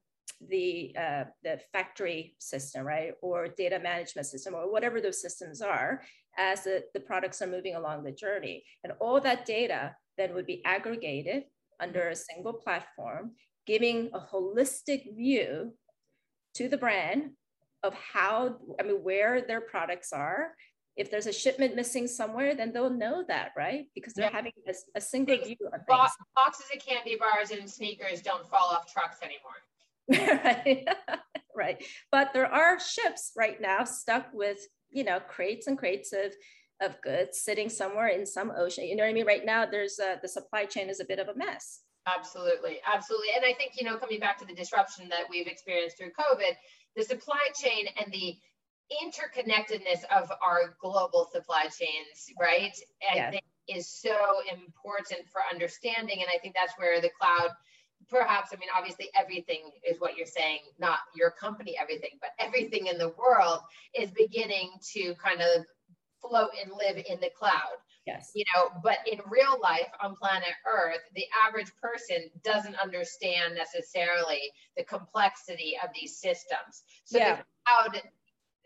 the 0.50 0.94
uh, 1.00 1.24
the 1.44 1.60
factory 1.72 2.36
system, 2.40 2.86
right, 2.86 3.14
or 3.22 3.48
data 3.48 3.80
management 3.80 4.28
system, 4.28 4.54
or 4.54 4.70
whatever 4.70 5.00
those 5.00 5.22
systems 5.22 5.62
are, 5.62 6.02
as 6.38 6.66
the, 6.66 6.84
the 6.94 7.00
products 7.00 7.42
are 7.42 7.48
moving 7.48 7.76
along 7.76 8.04
the 8.04 8.12
journey. 8.12 8.64
And 8.84 8.94
all 9.00 9.22
that 9.22 9.46
data 9.46 9.96
then 10.18 10.34
would 10.34 10.46
be 10.46 10.64
aggregated 10.66 11.44
under 11.80 12.10
a 12.10 12.16
single 12.16 12.54
platform, 12.54 13.32
giving 13.66 14.10
a 14.14 14.20
holistic 14.20 15.16
view 15.16 15.74
to 16.56 16.68
the 16.68 16.78
brand 16.78 17.32
of 17.86 17.94
how, 17.94 18.58
I 18.80 18.84
mean, 18.84 19.04
where 19.04 19.42
their 19.42 19.62
products 19.62 20.12
are. 20.12 20.54
If 20.98 21.12
there's 21.12 21.28
a 21.28 21.34
shipment 21.34 21.76
missing 21.76 22.08
somewhere, 22.08 22.56
then 22.56 22.72
they'll 22.72 22.90
know 22.90 23.24
that, 23.28 23.52
right? 23.58 23.88
Because 23.94 24.14
they're 24.14 24.30
yeah. 24.30 24.36
having 24.36 24.54
a, 24.68 24.74
a 24.96 25.02
single 25.02 25.38
view 25.38 25.58
of 25.66 25.72
things. 25.86 26.12
Boxes 26.36 26.66
of 26.74 26.86
candy 26.86 27.18
bars 27.18 27.52
and 27.52 27.70
sneakers 27.70 28.22
don't 28.22 28.48
fall 28.48 28.70
off 28.72 28.92
trucks 28.92 29.18
anymore. 29.22 30.40
right. 30.44 30.88
right. 31.56 31.84
But 32.12 32.32
there 32.34 32.52
are 32.52 32.80
ships 32.80 33.34
right 33.36 33.60
now 33.60 33.84
stuck 33.84 34.28
with, 34.34 34.60
you 34.90 35.04
know, 35.04 35.20
crates 35.20 35.68
and 35.68 35.78
crates 35.78 36.14
of 36.14 36.34
of 36.82 37.02
goods 37.02 37.40
sitting 37.40 37.70
somewhere 37.70 38.08
in 38.08 38.26
some 38.26 38.52
ocean. 38.56 38.86
You 38.86 38.96
know 38.96 39.04
what 39.04 39.10
I 39.10 39.14
mean? 39.14 39.26
Right 39.26 39.46
now, 39.46 39.66
there's 39.66 39.98
uh, 40.00 40.16
the 40.22 40.28
supply 40.28 40.66
chain 40.66 40.90
is 40.90 41.00
a 41.00 41.06
bit 41.06 41.20
of 41.20 41.30
a 41.30 41.36
mess. 41.36 41.82
Absolutely, 42.08 42.80
absolutely. 42.86 43.30
And 43.36 43.46
I 43.46 43.54
think 43.54 43.74
you 43.76 43.84
know, 43.84 43.98
coming 43.98 44.20
back 44.20 44.38
to 44.40 44.46
the 44.46 44.54
disruption 44.54 45.10
that 45.10 45.26
we've 45.30 45.48
experienced 45.48 45.98
through 45.98 46.12
COVID, 46.12 46.54
the 46.96 47.04
supply 47.04 47.40
chain 47.60 47.88
and 48.00 48.14
the 48.14 48.36
interconnectedness 49.04 50.04
of 50.16 50.32
our 50.44 50.76
global 50.80 51.28
supply 51.32 51.64
chains, 51.64 52.30
right? 52.40 52.76
I 53.12 53.16
yeah. 53.16 53.32
think 53.32 53.44
is 53.68 53.90
so 53.90 54.16
important 54.52 55.28
for 55.32 55.42
understanding. 55.52 56.18
And 56.22 56.30
I 56.34 56.38
think 56.40 56.54
that's 56.56 56.74
where 56.78 57.02
the 57.02 57.10
cloud 57.20 57.52
perhaps 58.10 58.50
i 58.54 58.58
mean 58.58 58.70
obviously 58.78 59.10
everything 59.18 59.72
is 59.90 60.00
what 60.00 60.18
you're 60.18 60.28
saying 60.28 60.60
not 60.78 61.00
your 61.16 61.32
company 61.32 61.76
everything 61.80 62.12
but 62.20 62.30
everything 62.40 62.88
in 62.88 62.98
the 62.98 63.14
world 63.18 63.60
is 63.98 64.12
beginning 64.12 64.70
to 64.94 65.16
kind 65.16 65.42
of 65.42 65.66
float 66.28 66.52
and 66.62 66.72
live 66.72 67.04
in 67.10 67.20
the 67.20 67.30
cloud. 67.38 67.78
Yes. 68.06 68.32
You 68.36 68.44
know, 68.56 68.70
but 68.84 68.98
in 69.12 69.20
real 69.30 69.60
life 69.62 69.90
on 70.02 70.16
planet 70.16 70.54
Earth, 70.72 71.02
the 71.16 71.26
average 71.48 71.72
person 71.82 72.30
doesn't 72.44 72.76
understand 72.76 73.56
necessarily 73.56 74.42
the 74.78 74.84
complexity 74.84 75.76
of 75.84 75.90
these 75.94 76.18
systems. 76.18 76.84
So 77.06 77.18
yeah. 77.18 77.38
the 77.38 77.44
cloud 77.66 78.02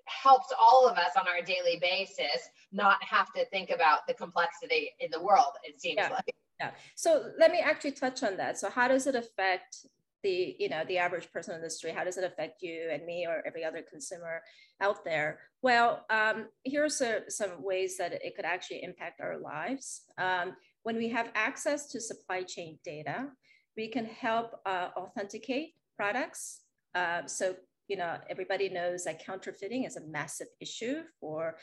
helps 0.05 0.51
all 0.59 0.87
of 0.87 0.97
us 0.97 1.11
on 1.17 1.25
our 1.27 1.41
daily 1.41 1.79
basis 1.81 2.49
not 2.71 3.01
have 3.03 3.31
to 3.33 3.45
think 3.45 3.69
about 3.69 4.07
the 4.07 4.13
complexity 4.13 4.91
in 4.99 5.09
the 5.11 5.21
world, 5.21 5.53
it 5.63 5.79
seems 5.79 5.97
yeah. 5.97 6.09
like. 6.09 6.35
Yeah. 6.59 6.71
So 6.95 7.31
let 7.39 7.51
me 7.51 7.59
actually 7.59 7.91
touch 7.91 8.23
on 8.23 8.35
that. 8.37 8.59
So 8.59 8.69
how 8.69 8.89
does 8.89 9.07
it 9.07 9.15
affect 9.15 9.85
the 10.23 10.55
you 10.59 10.69
know 10.69 10.83
the 10.87 10.97
average 10.97 11.31
person 11.31 11.55
in 11.55 11.61
the 11.61 11.69
street 11.69 11.95
how 11.95 12.03
does 12.03 12.17
it 12.17 12.23
affect 12.23 12.61
you 12.61 12.89
and 12.91 13.05
me 13.05 13.25
or 13.27 13.41
every 13.45 13.63
other 13.63 13.83
consumer 13.89 14.41
out 14.81 15.03
there? 15.03 15.39
Well 15.61 16.05
um, 16.09 16.47
are 16.75 16.85
a, 16.85 17.31
some 17.31 17.63
ways 17.63 17.97
that 17.97 18.13
it 18.13 18.35
could 18.35 18.45
actually 18.45 18.83
impact 18.83 19.21
our 19.21 19.37
lives. 19.39 20.01
Um, 20.17 20.55
when 20.83 20.97
we 20.97 21.09
have 21.09 21.31
access 21.35 21.87
to 21.91 22.01
supply 22.01 22.43
chain 22.43 22.79
data 22.83 23.27
we 23.77 23.87
can 23.87 24.05
help 24.05 24.59
uh, 24.65 24.89
authenticate 24.97 25.75
products. 25.95 26.61
Uh, 26.95 27.25
so 27.25 27.55
you 27.87 27.97
know 27.97 28.17
everybody 28.29 28.69
knows 28.69 29.03
that 29.05 29.23
counterfeiting 29.25 29.85
is 29.85 29.95
a 29.95 30.05
massive 30.07 30.47
issue 30.59 31.01
for 31.19 31.55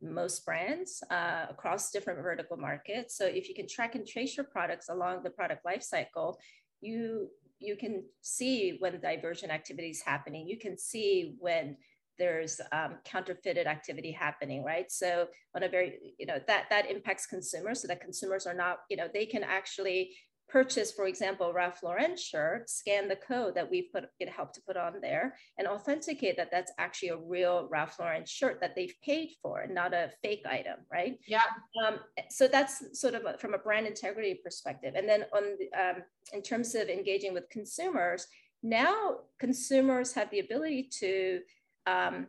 most 0.00 0.44
brands 0.44 1.02
uh, 1.10 1.46
across 1.50 1.90
different 1.90 2.22
vertical 2.22 2.56
markets. 2.56 3.16
So 3.16 3.26
if 3.26 3.48
you 3.48 3.54
can 3.54 3.66
track 3.68 3.94
and 3.94 4.06
trace 4.06 4.36
your 4.36 4.46
products 4.46 4.88
along 4.88 5.22
the 5.22 5.30
product 5.30 5.64
life 5.64 5.82
cycle, 5.82 6.38
you 6.80 7.28
you 7.60 7.76
can 7.76 8.04
see 8.20 8.76
when 8.78 9.00
diversion 9.00 9.50
activity 9.50 9.90
is 9.90 10.02
happening. 10.02 10.46
You 10.46 10.58
can 10.58 10.78
see 10.78 11.34
when 11.38 11.76
there's 12.18 12.60
um, 12.72 12.96
counterfeited 13.04 13.66
activity 13.66 14.10
happening, 14.10 14.64
right? 14.64 14.90
So 14.90 15.28
on 15.54 15.62
a 15.62 15.68
very, 15.68 16.14
you 16.18 16.26
know, 16.26 16.38
that 16.46 16.64
that 16.70 16.90
impacts 16.90 17.26
consumers 17.26 17.80
so 17.80 17.88
that 17.88 18.00
consumers 18.00 18.46
are 18.46 18.54
not, 18.54 18.78
you 18.90 18.96
know, 18.96 19.08
they 19.12 19.24
can 19.26 19.44
actually 19.44 20.16
purchase, 20.48 20.90
for 20.92 21.06
example, 21.06 21.52
Ralph 21.52 21.82
Lauren 21.82 22.16
shirt, 22.16 22.70
scan 22.70 23.08
the 23.08 23.16
code 23.16 23.54
that 23.54 23.70
we 23.70 23.82
put 23.82 24.04
it 24.18 24.28
helped 24.28 24.54
to 24.54 24.62
put 24.62 24.76
on 24.76 24.94
there 25.00 25.36
and 25.58 25.68
authenticate 25.68 26.36
that 26.36 26.50
that's 26.50 26.72
actually 26.78 27.10
a 27.10 27.16
real 27.16 27.68
Ralph 27.70 27.98
Lauren 27.98 28.24
shirt 28.24 28.60
that 28.60 28.74
they've 28.74 28.94
paid 29.04 29.30
for 29.42 29.60
and 29.60 29.74
not 29.74 29.92
a 29.92 30.10
fake 30.22 30.44
item, 30.48 30.78
right? 30.90 31.18
Yeah. 31.26 31.42
Um, 31.86 31.98
so 32.30 32.48
that's 32.48 32.98
sort 32.98 33.14
of 33.14 33.24
a, 33.26 33.36
from 33.38 33.54
a 33.54 33.58
brand 33.58 33.86
integrity 33.86 34.40
perspective. 34.42 34.94
And 34.96 35.08
then 35.08 35.24
on 35.34 35.42
the, 35.58 35.80
um, 35.80 36.02
in 36.32 36.42
terms 36.42 36.74
of 36.74 36.88
engaging 36.88 37.34
with 37.34 37.48
consumers, 37.50 38.26
now 38.62 39.18
consumers 39.38 40.12
have 40.14 40.30
the 40.30 40.40
ability 40.40 40.88
to 41.00 41.40
um, 41.86 42.26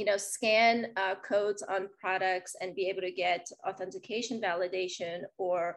you 0.00 0.06
know, 0.06 0.16
scan 0.16 0.86
uh, 0.96 1.14
codes 1.16 1.62
on 1.62 1.88
products 2.00 2.56
and 2.62 2.74
be 2.74 2.88
able 2.88 3.02
to 3.02 3.10
get 3.10 3.46
authentication 3.68 4.40
validation 4.40 5.20
or 5.36 5.76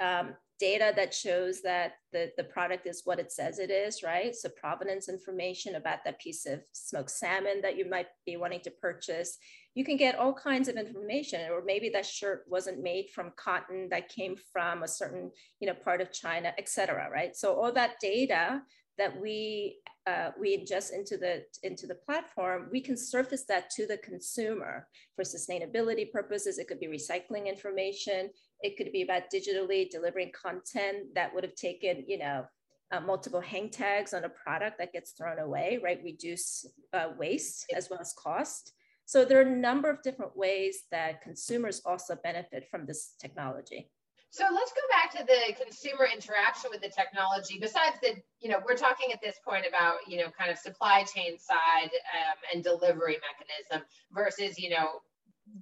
um, 0.00 0.34
data 0.60 0.92
that 0.94 1.12
shows 1.12 1.62
that 1.62 1.94
the, 2.12 2.30
the 2.36 2.44
product 2.44 2.86
is 2.86 3.02
what 3.04 3.18
it 3.18 3.32
says 3.32 3.58
it 3.58 3.70
is, 3.70 4.02
right? 4.02 4.34
So 4.34 4.48
provenance 4.48 5.08
information 5.08 5.74
about 5.74 6.04
that 6.04 6.20
piece 6.20 6.46
of 6.46 6.60
smoked 6.72 7.10
salmon 7.10 7.60
that 7.62 7.76
you 7.76 7.88
might 7.88 8.06
be 8.24 8.36
wanting 8.36 8.60
to 8.60 8.70
purchase. 8.70 9.36
You 9.74 9.84
can 9.84 9.96
get 9.96 10.18
all 10.18 10.32
kinds 10.32 10.68
of 10.68 10.76
information, 10.76 11.50
or 11.50 11.62
maybe 11.64 11.88
that 11.90 12.06
shirt 12.06 12.44
wasn't 12.48 12.82
made 12.82 13.10
from 13.14 13.32
cotton 13.36 13.88
that 13.90 14.08
came 14.08 14.36
from 14.52 14.84
a 14.84 14.88
certain, 14.88 15.30
you 15.60 15.66
know, 15.66 15.74
part 15.74 16.00
of 16.00 16.12
China, 16.12 16.52
et 16.56 16.68
cetera, 16.68 17.10
right? 17.10 17.34
So 17.34 17.54
all 17.54 17.72
that 17.72 17.96
data 18.00 18.62
that 18.96 19.20
we 19.20 19.78
uh, 20.06 20.30
we 20.38 20.56
ingest 20.56 20.92
into 20.92 21.16
the 21.16 21.42
into 21.64 21.86
the 21.86 21.94
platform, 21.96 22.68
we 22.70 22.80
can 22.80 22.96
surface 22.96 23.44
that 23.46 23.70
to 23.70 23.86
the 23.86 23.96
consumer 23.96 24.86
for 25.16 25.24
sustainability 25.24 26.12
purposes. 26.12 26.58
It 26.58 26.68
could 26.68 26.78
be 26.78 26.86
recycling 26.86 27.48
information. 27.48 28.30
It 28.64 28.78
could 28.78 28.90
be 28.92 29.02
about 29.02 29.24
digitally 29.32 29.90
delivering 29.90 30.32
content 30.32 31.14
that 31.14 31.32
would 31.32 31.44
have 31.44 31.54
taken, 31.54 32.04
you 32.08 32.18
know, 32.18 32.46
uh, 32.90 33.00
multiple 33.00 33.40
hang 33.40 33.68
tags 33.68 34.14
on 34.14 34.24
a 34.24 34.28
product 34.28 34.78
that 34.78 34.92
gets 34.92 35.12
thrown 35.12 35.38
away, 35.38 35.78
right? 35.82 36.00
Reduce 36.02 36.64
uh, 36.92 37.08
waste 37.18 37.66
as 37.76 37.90
well 37.90 38.00
as 38.00 38.14
cost. 38.14 38.72
So 39.04 39.24
there 39.24 39.38
are 39.38 39.42
a 39.52 39.56
number 39.68 39.90
of 39.90 40.02
different 40.02 40.34
ways 40.34 40.84
that 40.90 41.20
consumers 41.20 41.82
also 41.84 42.16
benefit 42.24 42.66
from 42.70 42.86
this 42.86 43.12
technology. 43.20 43.90
So 44.30 44.44
let's 44.50 44.72
go 44.72 44.80
back 44.90 45.12
to 45.12 45.24
the 45.24 45.54
consumer 45.62 46.08
interaction 46.12 46.70
with 46.72 46.80
the 46.80 46.88
technology. 46.88 47.58
Besides 47.60 47.98
the, 48.02 48.14
you 48.40 48.48
know, 48.50 48.60
we're 48.66 48.76
talking 48.76 49.12
at 49.12 49.20
this 49.22 49.36
point 49.46 49.64
about, 49.68 49.96
you 50.08 50.18
know, 50.18 50.28
kind 50.36 50.50
of 50.50 50.58
supply 50.58 51.04
chain 51.04 51.38
side 51.38 51.90
um, 52.16 52.36
and 52.52 52.64
delivery 52.64 53.18
mechanism 53.28 53.86
versus, 54.10 54.58
you 54.58 54.70
know, 54.70 55.02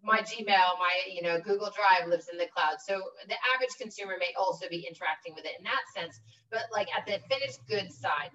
my 0.02 0.20
Gmail, 0.20 0.78
my, 0.78 0.94
you 1.10 1.22
know, 1.22 1.40
Google 1.40 1.70
Drive 1.74 2.08
lives 2.08 2.28
in 2.30 2.38
the 2.38 2.46
cloud. 2.46 2.76
So 2.84 3.02
the 3.28 3.36
average 3.54 3.74
consumer 3.80 4.16
may 4.18 4.34
also 4.38 4.68
be 4.68 4.86
interacting 4.88 5.34
with 5.34 5.44
it 5.44 5.58
in 5.58 5.64
that 5.64 5.84
sense. 5.94 6.20
But 6.50 6.66
like 6.72 6.88
at 6.96 7.06
the 7.06 7.18
finished 7.28 7.60
goods 7.68 7.98
side, 7.98 8.30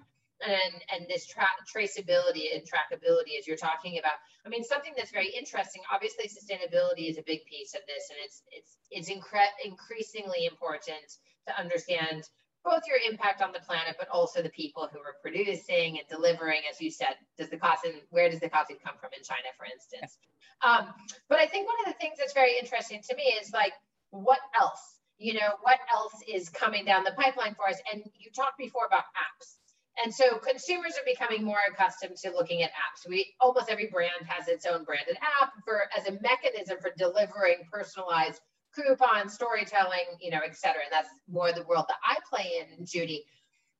and 0.46 0.74
and 0.94 1.06
this 1.08 1.26
tra- 1.26 1.58
traceability 1.66 2.54
and 2.54 2.62
trackability 2.62 3.38
as 3.38 3.46
you're 3.46 3.56
talking 3.56 3.98
about 3.98 4.22
i 4.46 4.48
mean 4.48 4.62
something 4.62 4.92
that's 4.96 5.10
very 5.10 5.28
interesting 5.28 5.82
obviously 5.92 6.26
sustainability 6.26 7.10
is 7.10 7.18
a 7.18 7.22
big 7.26 7.44
piece 7.46 7.74
of 7.74 7.80
this 7.86 8.10
and 8.10 8.18
it's 8.22 8.42
it's 8.52 8.78
it's 8.90 9.10
incre- 9.10 9.58
increasingly 9.64 10.46
important 10.46 11.18
to 11.46 11.58
understand 11.58 12.22
both 12.68 12.82
your 12.86 12.98
impact 13.10 13.40
on 13.40 13.52
the 13.52 13.60
planet 13.60 13.96
but 13.98 14.08
also 14.08 14.42
the 14.42 14.50
people 14.50 14.88
who 14.92 14.98
are 14.98 15.16
producing 15.22 15.98
and 15.98 16.06
delivering 16.08 16.60
as 16.70 16.80
you 16.80 16.90
said 16.90 17.14
does 17.38 17.48
the 17.48 17.56
cotton 17.56 17.92
where 18.10 18.28
does 18.28 18.40
the 18.40 18.48
cotton 18.48 18.76
come 18.84 18.94
from 19.00 19.10
in 19.16 19.22
china 19.24 19.48
for 19.56 19.64
instance? 19.64 20.18
Um, 20.62 20.92
but 21.28 21.38
i 21.38 21.46
think 21.46 21.66
one 21.66 21.76
of 21.86 21.92
the 21.92 21.98
things 21.98 22.18
that's 22.18 22.34
very 22.34 22.58
interesting 22.58 23.00
to 23.08 23.16
me 23.16 23.24
is 23.40 23.52
like 23.52 23.72
what 24.10 24.40
else 24.60 24.98
you 25.18 25.34
know 25.34 25.58
what 25.62 25.78
else 25.92 26.14
is 26.32 26.48
coming 26.48 26.84
down 26.84 27.04
the 27.04 27.12
pipeline 27.12 27.54
for 27.54 27.68
us? 27.68 27.78
And 27.92 28.02
you 28.18 28.30
talked 28.34 28.58
before 28.58 28.86
about 28.86 29.04
apps. 29.18 29.56
And 30.04 30.14
so 30.14 30.38
consumers 30.38 30.92
are 30.92 31.04
becoming 31.04 31.44
more 31.44 31.58
accustomed 31.68 32.16
to 32.18 32.30
looking 32.30 32.62
at 32.62 32.70
apps. 32.70 33.08
We 33.08 33.34
almost 33.40 33.68
every 33.68 33.88
brand 33.88 34.22
has 34.28 34.46
its 34.46 34.64
own 34.64 34.84
branded 34.84 35.18
app 35.42 35.52
for 35.64 35.90
as 35.96 36.06
a 36.06 36.12
mechanism 36.22 36.78
for 36.80 36.92
delivering 36.96 37.66
personalized 37.70 38.40
coupons, 38.82 39.34
storytelling, 39.34 40.06
you 40.20 40.30
know, 40.30 40.40
et 40.44 40.56
cetera. 40.56 40.82
And 40.84 40.92
that's 40.92 41.08
more 41.30 41.52
the 41.52 41.64
world 41.64 41.86
that 41.88 41.98
I 42.04 42.16
play 42.28 42.66
in, 42.78 42.86
Judy. 42.86 43.24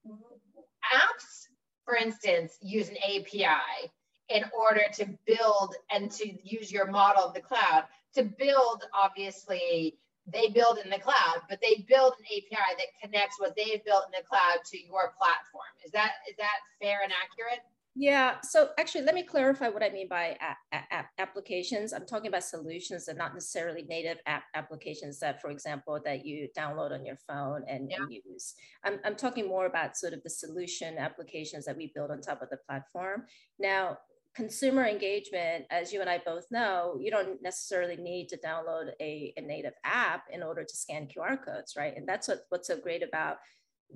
Apps, 0.06 1.46
for 1.84 1.96
instance, 1.96 2.56
use 2.60 2.88
an 2.88 2.96
API 2.96 3.90
in 4.28 4.44
order 4.56 4.82
to 4.94 5.06
build 5.26 5.74
and 5.90 6.10
to 6.12 6.28
use 6.44 6.70
your 6.70 6.86
model 6.86 7.24
of 7.24 7.34
the 7.34 7.40
cloud 7.40 7.84
to 8.14 8.22
build 8.24 8.84
obviously 8.94 9.98
they 10.30 10.48
build 10.48 10.78
in 10.84 10.90
the 10.90 10.98
cloud, 10.98 11.40
but 11.48 11.58
they 11.62 11.86
build 11.88 12.12
an 12.18 12.26
API 12.26 12.76
that 12.76 13.00
connects 13.02 13.40
what 13.40 13.56
they've 13.56 13.82
built 13.84 14.04
in 14.06 14.12
the 14.12 14.26
cloud 14.28 14.58
to 14.66 14.78
your 14.78 15.14
platform. 15.16 15.72
Is 15.84 15.92
that 15.92 16.12
is 16.28 16.36
that 16.36 16.58
fair 16.80 17.00
and 17.02 17.12
accurate? 17.12 17.64
Yeah. 17.94 18.36
So 18.42 18.68
actually, 18.78 19.04
let 19.04 19.14
me 19.14 19.24
clarify 19.24 19.68
what 19.68 19.82
I 19.82 19.90
mean 19.90 20.08
by 20.08 20.36
app, 20.40 20.58
app 20.72 21.10
applications. 21.18 21.92
I'm 21.92 22.06
talking 22.06 22.28
about 22.28 22.44
solutions 22.44 23.06
that 23.06 23.16
not 23.16 23.34
necessarily 23.34 23.82
native 23.82 24.18
app 24.26 24.44
applications 24.54 25.18
that, 25.20 25.40
for 25.40 25.50
example, 25.50 25.98
that 26.04 26.24
you 26.24 26.48
download 26.56 26.92
on 26.92 27.04
your 27.04 27.18
phone 27.26 27.64
and, 27.68 27.90
yeah. 27.90 27.96
and 27.96 28.12
use. 28.12 28.54
I'm, 28.84 29.00
I'm 29.04 29.16
talking 29.16 29.48
more 29.48 29.66
about 29.66 29.96
sort 29.96 30.12
of 30.12 30.22
the 30.22 30.30
solution 30.30 30.96
applications 30.96 31.64
that 31.64 31.76
we 31.76 31.90
build 31.92 32.10
on 32.10 32.20
top 32.20 32.40
of 32.40 32.50
the 32.50 32.58
platform. 32.68 33.24
Now, 33.58 33.98
consumer 34.34 34.86
engagement, 34.86 35.64
as 35.70 35.92
you 35.92 36.00
and 36.00 36.08
I 36.08 36.18
both 36.24 36.46
know, 36.52 36.96
you 37.00 37.10
don't 37.10 37.42
necessarily 37.42 37.96
need 37.96 38.28
to 38.28 38.38
download 38.38 38.90
a, 39.00 39.32
a, 39.36 39.40
native 39.40 39.72
app 39.84 40.22
in 40.30 40.44
order 40.44 40.62
to 40.62 40.76
scan 40.76 41.08
QR 41.08 41.44
codes, 41.44 41.74
right? 41.76 41.92
And 41.96 42.06
that's 42.06 42.28
what, 42.28 42.42
what's 42.50 42.68
so 42.68 42.78
great 42.78 43.02
about 43.02 43.38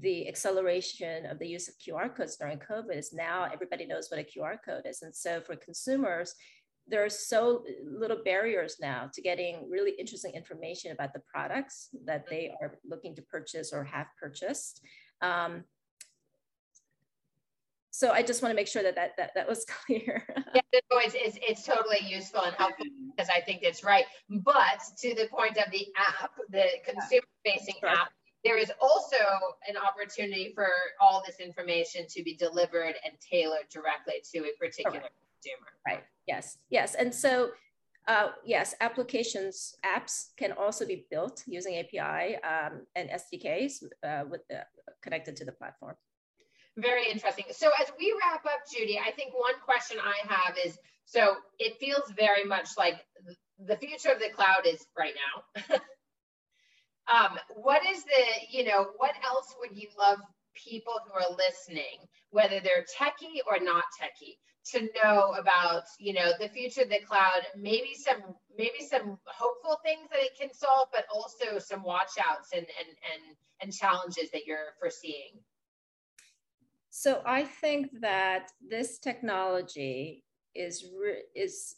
the 0.01 0.27
acceleration 0.29 1.27
of 1.27 1.39
the 1.39 1.47
use 1.47 1.69
of 1.69 1.75
QR 1.79 2.15
codes 2.15 2.37
during 2.37 2.59
COVID 2.59 2.97
is 2.97 3.13
now 3.13 3.49
everybody 3.53 3.87
knows 3.87 4.09
what 4.11 4.21
a 4.21 4.25
QR 4.25 4.57
code 4.65 4.87
is. 4.87 5.03
And 5.03 5.15
so 5.15 5.41
for 5.41 5.55
consumers, 5.57 6.35
there 6.89 7.05
are 7.05 7.11
so 7.11 7.65
little 7.85 8.23
barriers 8.25 8.77
now 8.81 9.09
to 9.13 9.23
getting 9.23 9.69
really 9.71 9.93
interesting 9.99 10.33
information 10.33 10.93
about 10.93 11.13
the 11.13 11.23
products 11.33 11.89
that 12.05 12.25
they 12.29 12.53
are 12.61 12.79
looking 12.89 13.15
to 13.17 13.23
purchase 13.23 13.73
or 13.73 13.85
have 13.85 14.07
purchased. 14.21 14.81
Um, 15.21 15.65
so 17.91 18.11
I 18.11 18.23
just 18.23 18.43
want 18.43 18.51
to 18.51 18.57
make 18.57 18.67
sure 18.67 18.83
that 18.83 18.97
that, 18.97 19.17
that, 19.19 19.33
that 19.35 19.49
was 19.49 19.65
clear. 19.87 20.27
yeah, 20.55 20.61
it's, 20.73 21.15
it's, 21.15 21.39
it's 21.47 21.65
totally 21.65 22.01
useful 22.05 22.41
and 22.41 22.55
helpful 22.57 22.87
because 23.15 23.31
I 23.35 23.41
think 23.43 23.63
it's 23.63 23.85
right. 23.85 24.05
But 24.29 24.81
to 25.03 25.15
the 25.15 25.29
point 25.31 25.59
of 25.59 25.71
the 25.71 25.87
app, 25.97 26.33
the 26.51 26.65
consumer 26.85 27.27
facing 27.45 27.77
yeah. 27.83 27.93
app, 27.93 28.13
there 28.45 28.59
is 28.59 28.73
also 28.81 29.17
an 29.69 29.77
opportunity 29.77 30.53
for 30.55 30.69
all 31.01 31.23
this 31.27 31.39
information 31.39 32.07
to 32.09 32.23
be 32.23 32.35
delivered 32.35 32.95
and 33.05 33.15
tailored 33.21 33.69
directly 33.71 34.15
to 34.33 34.39
a 34.41 34.53
particular 34.59 35.01
consumer. 35.01 35.69
Right. 35.87 36.03
Yes. 36.27 36.59
Yes. 36.71 36.95
And 36.95 37.15
so, 37.15 37.51
uh, 38.09 38.31
yes, 38.45 38.75
applications, 38.81 39.77
apps 39.85 40.31
can 40.37 40.53
also 40.53 40.87
be 40.87 41.07
built 41.11 41.45
using 41.47 41.77
API 41.77 42.37
um, 42.43 42.87
and 42.97 43.11
SDKs 43.11 43.85
uh, 44.05 44.25
with 44.29 44.41
the, 44.49 44.65
connected 45.03 45.37
to 45.37 45.45
the 45.45 45.53
platform. 45.53 45.95
Very 46.77 47.11
interesting. 47.11 47.45
So 47.53 47.71
as 47.81 47.93
we 47.99 48.15
wrap 48.21 48.45
up, 48.47 48.63
Judy, 48.73 48.99
I 48.99 49.13
think 49.13 49.35
one 49.35 49.55
question 49.65 49.99
I 50.03 50.27
have 50.27 50.57
is, 50.65 50.79
so 51.05 51.37
it 51.59 51.79
feels 51.79 52.11
very 52.17 52.45
much 52.45 52.71
like 52.79 53.05
the 53.67 53.77
future 53.77 54.11
of 54.11 54.19
the 54.19 54.31
cloud 54.31 54.67
is 54.67 54.87
right 54.99 55.15
now. 55.69 55.79
um, 57.11 57.39
what 57.55 57.83
is 57.87 58.05
the, 58.05 58.23
you 58.51 58.65
know, 58.65 58.89
what 58.97 59.15
else 59.25 59.55
would 59.61 59.77
you 59.77 59.89
love 59.99 60.19
people 60.55 60.95
who 61.07 61.13
are 61.13 61.37
listening, 61.37 61.99
whether 62.31 62.61
they're 62.61 62.85
techie 62.85 63.41
or 63.47 63.63
not 63.63 63.85
techie, 64.01 64.37
to 64.65 64.89
know 65.03 65.35
about, 65.39 65.83
you 65.99 66.13
know, 66.13 66.31
the 66.39 66.49
future 66.49 66.83
of 66.83 66.89
the 66.89 67.01
cloud, 67.01 67.43
maybe 67.57 67.95
some, 67.95 68.23
maybe 68.57 68.85
some 68.89 69.19
hopeful 69.25 69.79
things 69.85 70.09
that 70.11 70.21
it 70.21 70.39
can 70.39 70.53
solve, 70.55 70.89
but 70.93 71.05
also 71.13 71.59
some 71.59 71.83
watch 71.83 72.13
outs 72.25 72.51
and, 72.53 72.63
and, 72.63 72.97
and, 73.13 73.37
and 73.61 73.73
challenges 73.73 74.31
that 74.33 74.47
you're 74.47 74.75
foreseeing. 74.79 75.41
So 76.91 77.23
I 77.25 77.45
think 77.45 77.89
that 78.03 78.53
this 78.61 78.99
technology 78.99 80.25
is 80.55 80.85
re- 80.97 81.25
is 81.35 81.77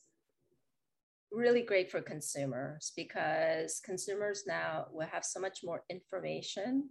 really 1.34 1.62
great 1.62 1.90
for 1.90 2.00
consumers 2.00 2.92
because 2.96 3.80
consumers 3.84 4.44
now 4.46 4.86
will 4.92 5.06
have 5.06 5.24
so 5.24 5.40
much 5.40 5.60
more 5.64 5.82
information 5.90 6.88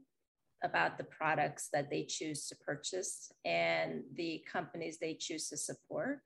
about 0.63 0.97
the 0.97 1.03
products 1.03 1.69
that 1.73 1.89
they 1.89 2.03
choose 2.03 2.47
to 2.47 2.55
purchase 2.55 3.31
and 3.45 4.03
the 4.15 4.43
companies 4.51 4.97
they 4.97 5.13
choose 5.13 5.49
to 5.49 5.57
support, 5.57 6.21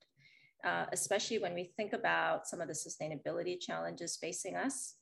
uh, 0.65 0.85
especially 0.91 1.39
when 1.39 1.53
we 1.53 1.71
think 1.75 1.93
about 1.93 2.47
some 2.47 2.61
of 2.61 2.67
the 2.67 2.73
sustainability 2.73 3.59
challenges 3.59 4.17
facing 4.17 4.55
us. 4.55 4.95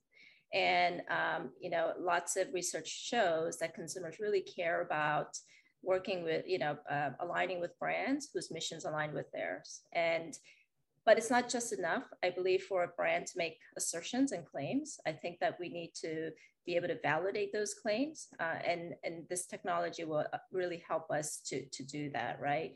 And 0.53 1.01
um, 1.09 1.49
you 1.59 1.69
know, 1.69 1.93
lots 1.99 2.37
of 2.37 2.53
research 2.53 2.87
shows 2.87 3.57
that 3.59 3.73
consumers 3.73 4.19
really 4.19 4.41
care 4.41 4.81
about 4.81 5.37
working 5.83 6.23
with, 6.23 6.45
you 6.47 6.59
know, 6.59 6.77
uh, 6.89 7.09
aligning 7.19 7.59
with 7.59 7.77
brands 7.77 8.29
whose 8.33 8.51
missions 8.51 8.85
align 8.85 9.13
with 9.13 9.31
theirs. 9.31 9.81
And, 9.93 10.37
but 11.05 11.17
it's 11.17 11.29
not 11.29 11.49
just 11.49 11.73
enough, 11.73 12.03
I 12.23 12.31
believe, 12.31 12.63
for 12.63 12.83
a 12.83 12.87
brand 12.87 13.27
to 13.27 13.37
make 13.37 13.57
assertions 13.77 14.31
and 14.31 14.45
claims. 14.45 14.99
I 15.05 15.11
think 15.11 15.39
that 15.39 15.57
we 15.59 15.69
need 15.69 15.91
to 16.01 16.31
be 16.65 16.75
able 16.75 16.87
to 16.87 16.99
validate 17.03 17.53
those 17.53 17.75
claims. 17.75 18.27
Uh, 18.39 18.55
and, 18.65 18.95
and 19.03 19.23
this 19.29 19.45
technology 19.45 20.03
will 20.03 20.25
uh, 20.33 20.37
really 20.51 20.83
help 20.87 21.11
us 21.11 21.41
to, 21.45 21.63
to 21.65 21.83
do 21.83 22.09
that, 22.11 22.39
right? 22.41 22.73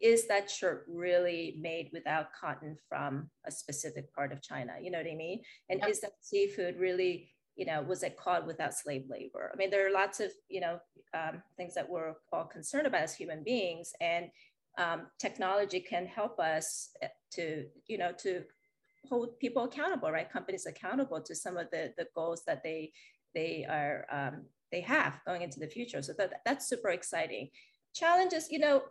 Is 0.00 0.28
that 0.28 0.50
shirt 0.50 0.86
really 0.88 1.56
made 1.60 1.90
without 1.92 2.32
cotton 2.32 2.76
from 2.88 3.30
a 3.46 3.50
specific 3.50 4.12
part 4.14 4.32
of 4.32 4.42
China? 4.42 4.74
You 4.80 4.90
know 4.90 4.98
what 4.98 5.10
I 5.10 5.14
mean? 5.16 5.42
And 5.68 5.80
yep. 5.80 5.90
is 5.90 6.00
that 6.00 6.12
seafood 6.20 6.76
really 6.78 7.32
you 7.56 7.66
know, 7.66 7.82
was 7.82 8.02
it 8.02 8.16
caught 8.16 8.46
without 8.46 8.74
slave 8.74 9.04
labor? 9.08 9.50
I 9.52 9.56
mean, 9.56 9.70
there 9.70 9.86
are 9.86 9.92
lots 9.92 10.20
of, 10.20 10.30
you 10.48 10.60
know, 10.60 10.78
um, 11.14 11.42
things 11.56 11.74
that 11.74 11.88
we're 11.88 12.14
all 12.32 12.46
concerned 12.46 12.86
about 12.86 13.02
as 13.02 13.14
human 13.14 13.42
beings, 13.42 13.92
and 14.00 14.26
um, 14.78 15.06
technology 15.18 15.80
can 15.80 16.06
help 16.06 16.38
us 16.38 16.90
to, 17.32 17.66
you 17.86 17.98
know, 17.98 18.12
to 18.22 18.42
hold 19.08 19.38
people 19.38 19.64
accountable, 19.64 20.10
right? 20.10 20.30
Companies 20.30 20.66
accountable 20.66 21.20
to 21.20 21.34
some 21.34 21.56
of 21.56 21.70
the 21.70 21.92
the 21.96 22.06
goals 22.14 22.42
that 22.46 22.62
they 22.62 22.92
they 23.34 23.66
are 23.68 24.06
um, 24.10 24.44
they 24.70 24.80
have 24.80 25.20
going 25.26 25.42
into 25.42 25.60
the 25.60 25.68
future. 25.68 26.02
So 26.02 26.12
that 26.18 26.40
that's 26.44 26.68
super 26.68 26.90
exciting. 26.90 27.50
Challenges, 27.94 28.48
you 28.50 28.58
know, 28.58 28.82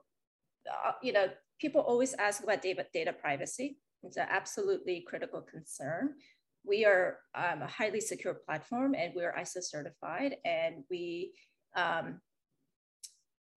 uh, 0.70 0.91
you 1.02 1.13
know, 1.13 1.28
people 1.60 1.82
always 1.82 2.13
ask 2.15 2.44
about 2.44 2.62
data 2.62 2.86
data 2.94 3.13
privacy. 3.13 3.78
It's 4.04 4.17
an 4.17 4.28
absolutely 4.30 5.06
critical 5.08 5.41
concern 5.41 6.15
we 6.63 6.86
are 6.86 7.17
um, 7.36 7.62
a 7.62 7.67
highly 7.67 8.02
secure 8.02 8.34
platform 8.34 8.96
and 8.96 9.13
we're 9.15 9.34
ISO 9.34 9.63
certified 9.63 10.36
and 10.46 10.84
we 10.89 11.34
um, 11.76 12.22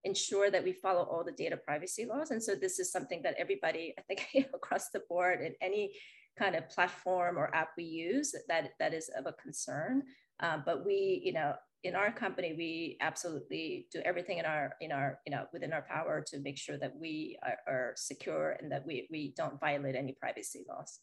ensure 0.05 0.51
that 0.51 0.65
we 0.65 0.73
follow 0.73 1.03
all 1.03 1.25
the 1.25 1.33
data 1.33 1.57
privacy 1.57 2.05
laws. 2.05 2.31
And 2.31 2.43
so 2.43 2.55
this 2.55 2.79
is 2.79 2.93
something 2.93 3.23
that 3.23 3.35
everybody, 3.39 3.95
I 3.99 4.03
think 4.03 4.29
across 4.55 4.91
the 4.91 5.03
board 5.09 5.41
in 5.41 5.55
any 5.61 5.95
kind 6.39 6.57
of 6.57 6.69
platform 6.69 7.39
or 7.39 7.55
app 7.55 7.71
we 7.77 7.85
use 7.85 8.35
that, 8.49 8.71
that 8.79 8.93
is 8.93 9.11
of 9.17 9.27
a 9.27 9.33
concern. 9.33 10.03
Um, 10.41 10.63
but 10.67 10.85
we, 10.85 11.23
you 11.25 11.33
know, 11.33 11.55
in 11.85 11.95
our 11.95 12.11
company, 12.11 12.55
we 12.57 12.97
absolutely 13.01 13.87
do 13.93 14.01
everything 14.05 14.39
in 14.39 14.47
our, 14.47 14.75
in 14.81 14.91
our, 14.91 15.19
you 15.27 15.31
know, 15.31 15.45
within 15.53 15.73
our 15.73 15.83
power 15.83 16.25
to 16.29 16.41
make 16.41 16.57
sure 16.57 16.79
that 16.79 16.93
we 16.99 17.39
are, 17.43 17.59
are 17.73 17.93
secure 17.95 18.57
and 18.61 18.73
that 18.73 18.87
we, 18.87 19.07
we 19.11 19.35
don't 19.37 19.61
violate 19.61 19.95
any 19.95 20.13
privacy 20.13 20.65
laws 20.69 21.01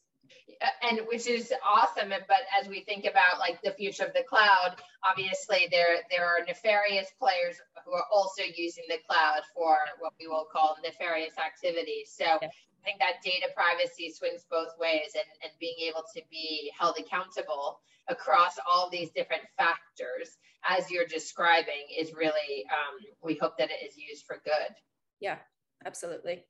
and 0.81 1.01
which 1.07 1.27
is 1.27 1.53
awesome. 1.65 2.09
But 2.09 2.43
as 2.59 2.67
we 2.67 2.81
think 2.81 3.05
about 3.05 3.39
like 3.39 3.61
the 3.61 3.71
future 3.71 4.05
of 4.05 4.13
the 4.13 4.23
cloud, 4.27 4.75
obviously 5.03 5.67
there 5.71 5.97
there 6.09 6.25
are 6.25 6.45
nefarious 6.47 7.11
players 7.19 7.57
who 7.85 7.93
are 7.93 8.05
also 8.13 8.43
using 8.55 8.83
the 8.89 8.99
cloud 9.07 9.41
for 9.55 9.77
what 9.99 10.13
we 10.19 10.27
will 10.27 10.47
call 10.51 10.77
nefarious 10.83 11.33
activities. 11.37 12.13
So 12.15 12.25
yeah. 12.25 12.47
I 12.47 12.83
think 12.83 12.99
that 12.99 13.21
data 13.23 13.47
privacy 13.55 14.11
swings 14.11 14.45
both 14.49 14.73
ways, 14.79 15.13
and 15.15 15.29
and 15.43 15.51
being 15.59 15.77
able 15.89 16.03
to 16.15 16.21
be 16.29 16.71
held 16.77 16.97
accountable 16.99 17.79
across 18.07 18.53
all 18.69 18.89
these 18.89 19.11
different 19.11 19.43
factors 19.57 20.37
as 20.67 20.89
you're 20.91 21.05
describing 21.05 21.89
is 21.97 22.13
really 22.13 22.65
um, 22.69 22.99
we 23.23 23.35
hope 23.35 23.57
that 23.57 23.69
it 23.71 23.85
is 23.85 23.97
used 23.97 24.25
for 24.25 24.41
good. 24.43 24.75
Yeah, 25.19 25.37
absolutely. 25.85 26.43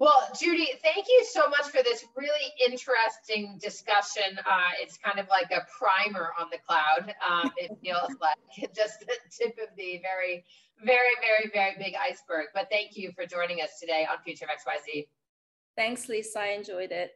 Well, 0.00 0.30
Judy, 0.38 0.68
thank 0.80 1.06
you 1.08 1.26
so 1.28 1.48
much 1.48 1.66
for 1.66 1.82
this 1.82 2.04
really 2.16 2.52
interesting 2.64 3.58
discussion. 3.60 4.38
Uh, 4.38 4.70
it's 4.80 4.96
kind 4.96 5.18
of 5.18 5.26
like 5.28 5.50
a 5.50 5.66
primer 5.76 6.30
on 6.38 6.46
the 6.52 6.58
cloud. 6.58 7.14
Um, 7.28 7.50
it 7.56 7.76
feels 7.82 8.14
like 8.20 8.72
just 8.76 9.00
the 9.00 9.16
tip 9.36 9.58
of 9.60 9.74
the 9.76 10.00
very, 10.00 10.44
very, 10.84 11.14
very, 11.20 11.50
very 11.52 11.74
big 11.78 11.94
iceberg. 12.00 12.46
But 12.54 12.68
thank 12.70 12.96
you 12.96 13.10
for 13.16 13.26
joining 13.26 13.60
us 13.60 13.80
today 13.80 14.06
on 14.08 14.18
Future 14.24 14.44
of 14.44 14.50
XYZ. 14.52 15.08
Thanks, 15.76 16.08
Lisa. 16.08 16.40
I 16.40 16.46
enjoyed 16.48 16.92
it. 16.92 17.12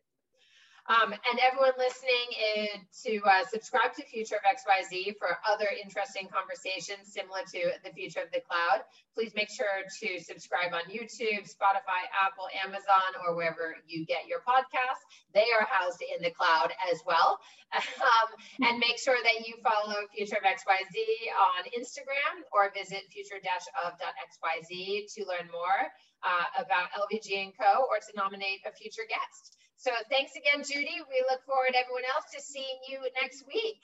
Um, 0.90 1.14
and 1.14 1.38
everyone 1.38 1.78
listening 1.78 2.26
in, 2.34 2.82
to 3.06 3.22
uh, 3.22 3.46
subscribe 3.46 3.94
to 3.94 4.02
Future 4.02 4.34
of 4.34 4.42
XYZ 4.42 5.14
for 5.14 5.38
other 5.46 5.70
interesting 5.78 6.26
conversations 6.26 7.14
similar 7.14 7.46
to 7.54 7.78
the 7.86 7.94
future 7.94 8.18
of 8.18 8.34
the 8.34 8.42
cloud. 8.42 8.82
Please 9.14 9.30
make 9.38 9.46
sure 9.46 9.86
to 9.86 10.18
subscribe 10.18 10.74
on 10.74 10.82
YouTube, 10.90 11.46
Spotify, 11.46 12.02
Apple, 12.10 12.50
Amazon, 12.66 13.14
or 13.22 13.38
wherever 13.38 13.78
you 13.86 14.04
get 14.04 14.26
your 14.26 14.42
podcasts. 14.42 15.06
They 15.30 15.46
are 15.54 15.70
housed 15.70 16.02
in 16.02 16.18
the 16.18 16.34
cloud 16.34 16.74
as 16.90 16.98
well. 17.06 17.38
Um, 17.72 18.28
and 18.68 18.78
make 18.78 18.98
sure 18.98 19.16
that 19.16 19.48
you 19.48 19.56
follow 19.64 19.96
Future 20.14 20.36
of 20.36 20.44
XYZ 20.44 20.92
on 21.32 21.64
Instagram 21.72 22.44
or 22.52 22.70
visit 22.76 23.00
future-of.xyz 23.08 25.14
to 25.14 25.24
learn 25.24 25.48
more 25.48 25.88
uh, 26.20 26.60
about 26.60 26.92
LVG 26.92 27.56
& 27.56 27.58
Co. 27.58 27.86
or 27.88 27.96
to 27.96 28.12
nominate 28.14 28.60
a 28.66 28.72
future 28.72 29.08
guest. 29.08 29.56
So 29.82 29.90
thanks 30.08 30.36
again, 30.36 30.62
Judy. 30.62 31.00
We 31.10 31.24
look 31.28 31.44
forward, 31.44 31.74
everyone 31.74 32.04
else, 32.14 32.26
to 32.34 32.40
seeing 32.40 32.78
you 32.88 33.00
next 33.20 33.44
week. 33.48 33.80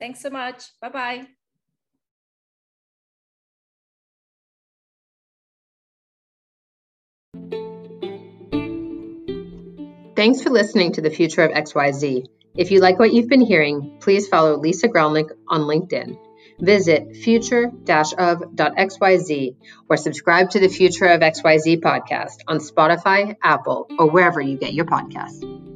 Thanks 0.00 0.20
so 0.20 0.28
much. 0.28 0.64
Bye 0.80 0.88
bye. 0.88 1.26
Thanks 10.16 10.42
for 10.42 10.50
listening 10.50 10.94
to 10.94 11.00
the 11.00 11.10
Future 11.10 11.42
of 11.42 11.52
XYZ. 11.52 12.26
If 12.56 12.72
you 12.72 12.80
like 12.80 12.98
what 12.98 13.14
you've 13.14 13.28
been 13.28 13.40
hearing, 13.40 13.98
please 14.00 14.26
follow 14.26 14.56
Lisa 14.56 14.88
Grelnick 14.88 15.30
on 15.46 15.60
LinkedIn. 15.60 16.18
Visit 16.60 17.16
future-of.xyz 17.16 19.56
or 19.88 19.96
subscribe 19.96 20.50
to 20.50 20.60
the 20.60 20.68
Future 20.68 21.06
of 21.06 21.20
XYZ 21.20 21.80
podcast 21.80 22.42
on 22.46 22.58
Spotify, 22.58 23.36
Apple, 23.42 23.88
or 23.98 24.10
wherever 24.10 24.40
you 24.40 24.56
get 24.58 24.74
your 24.74 24.86
podcasts. 24.86 25.69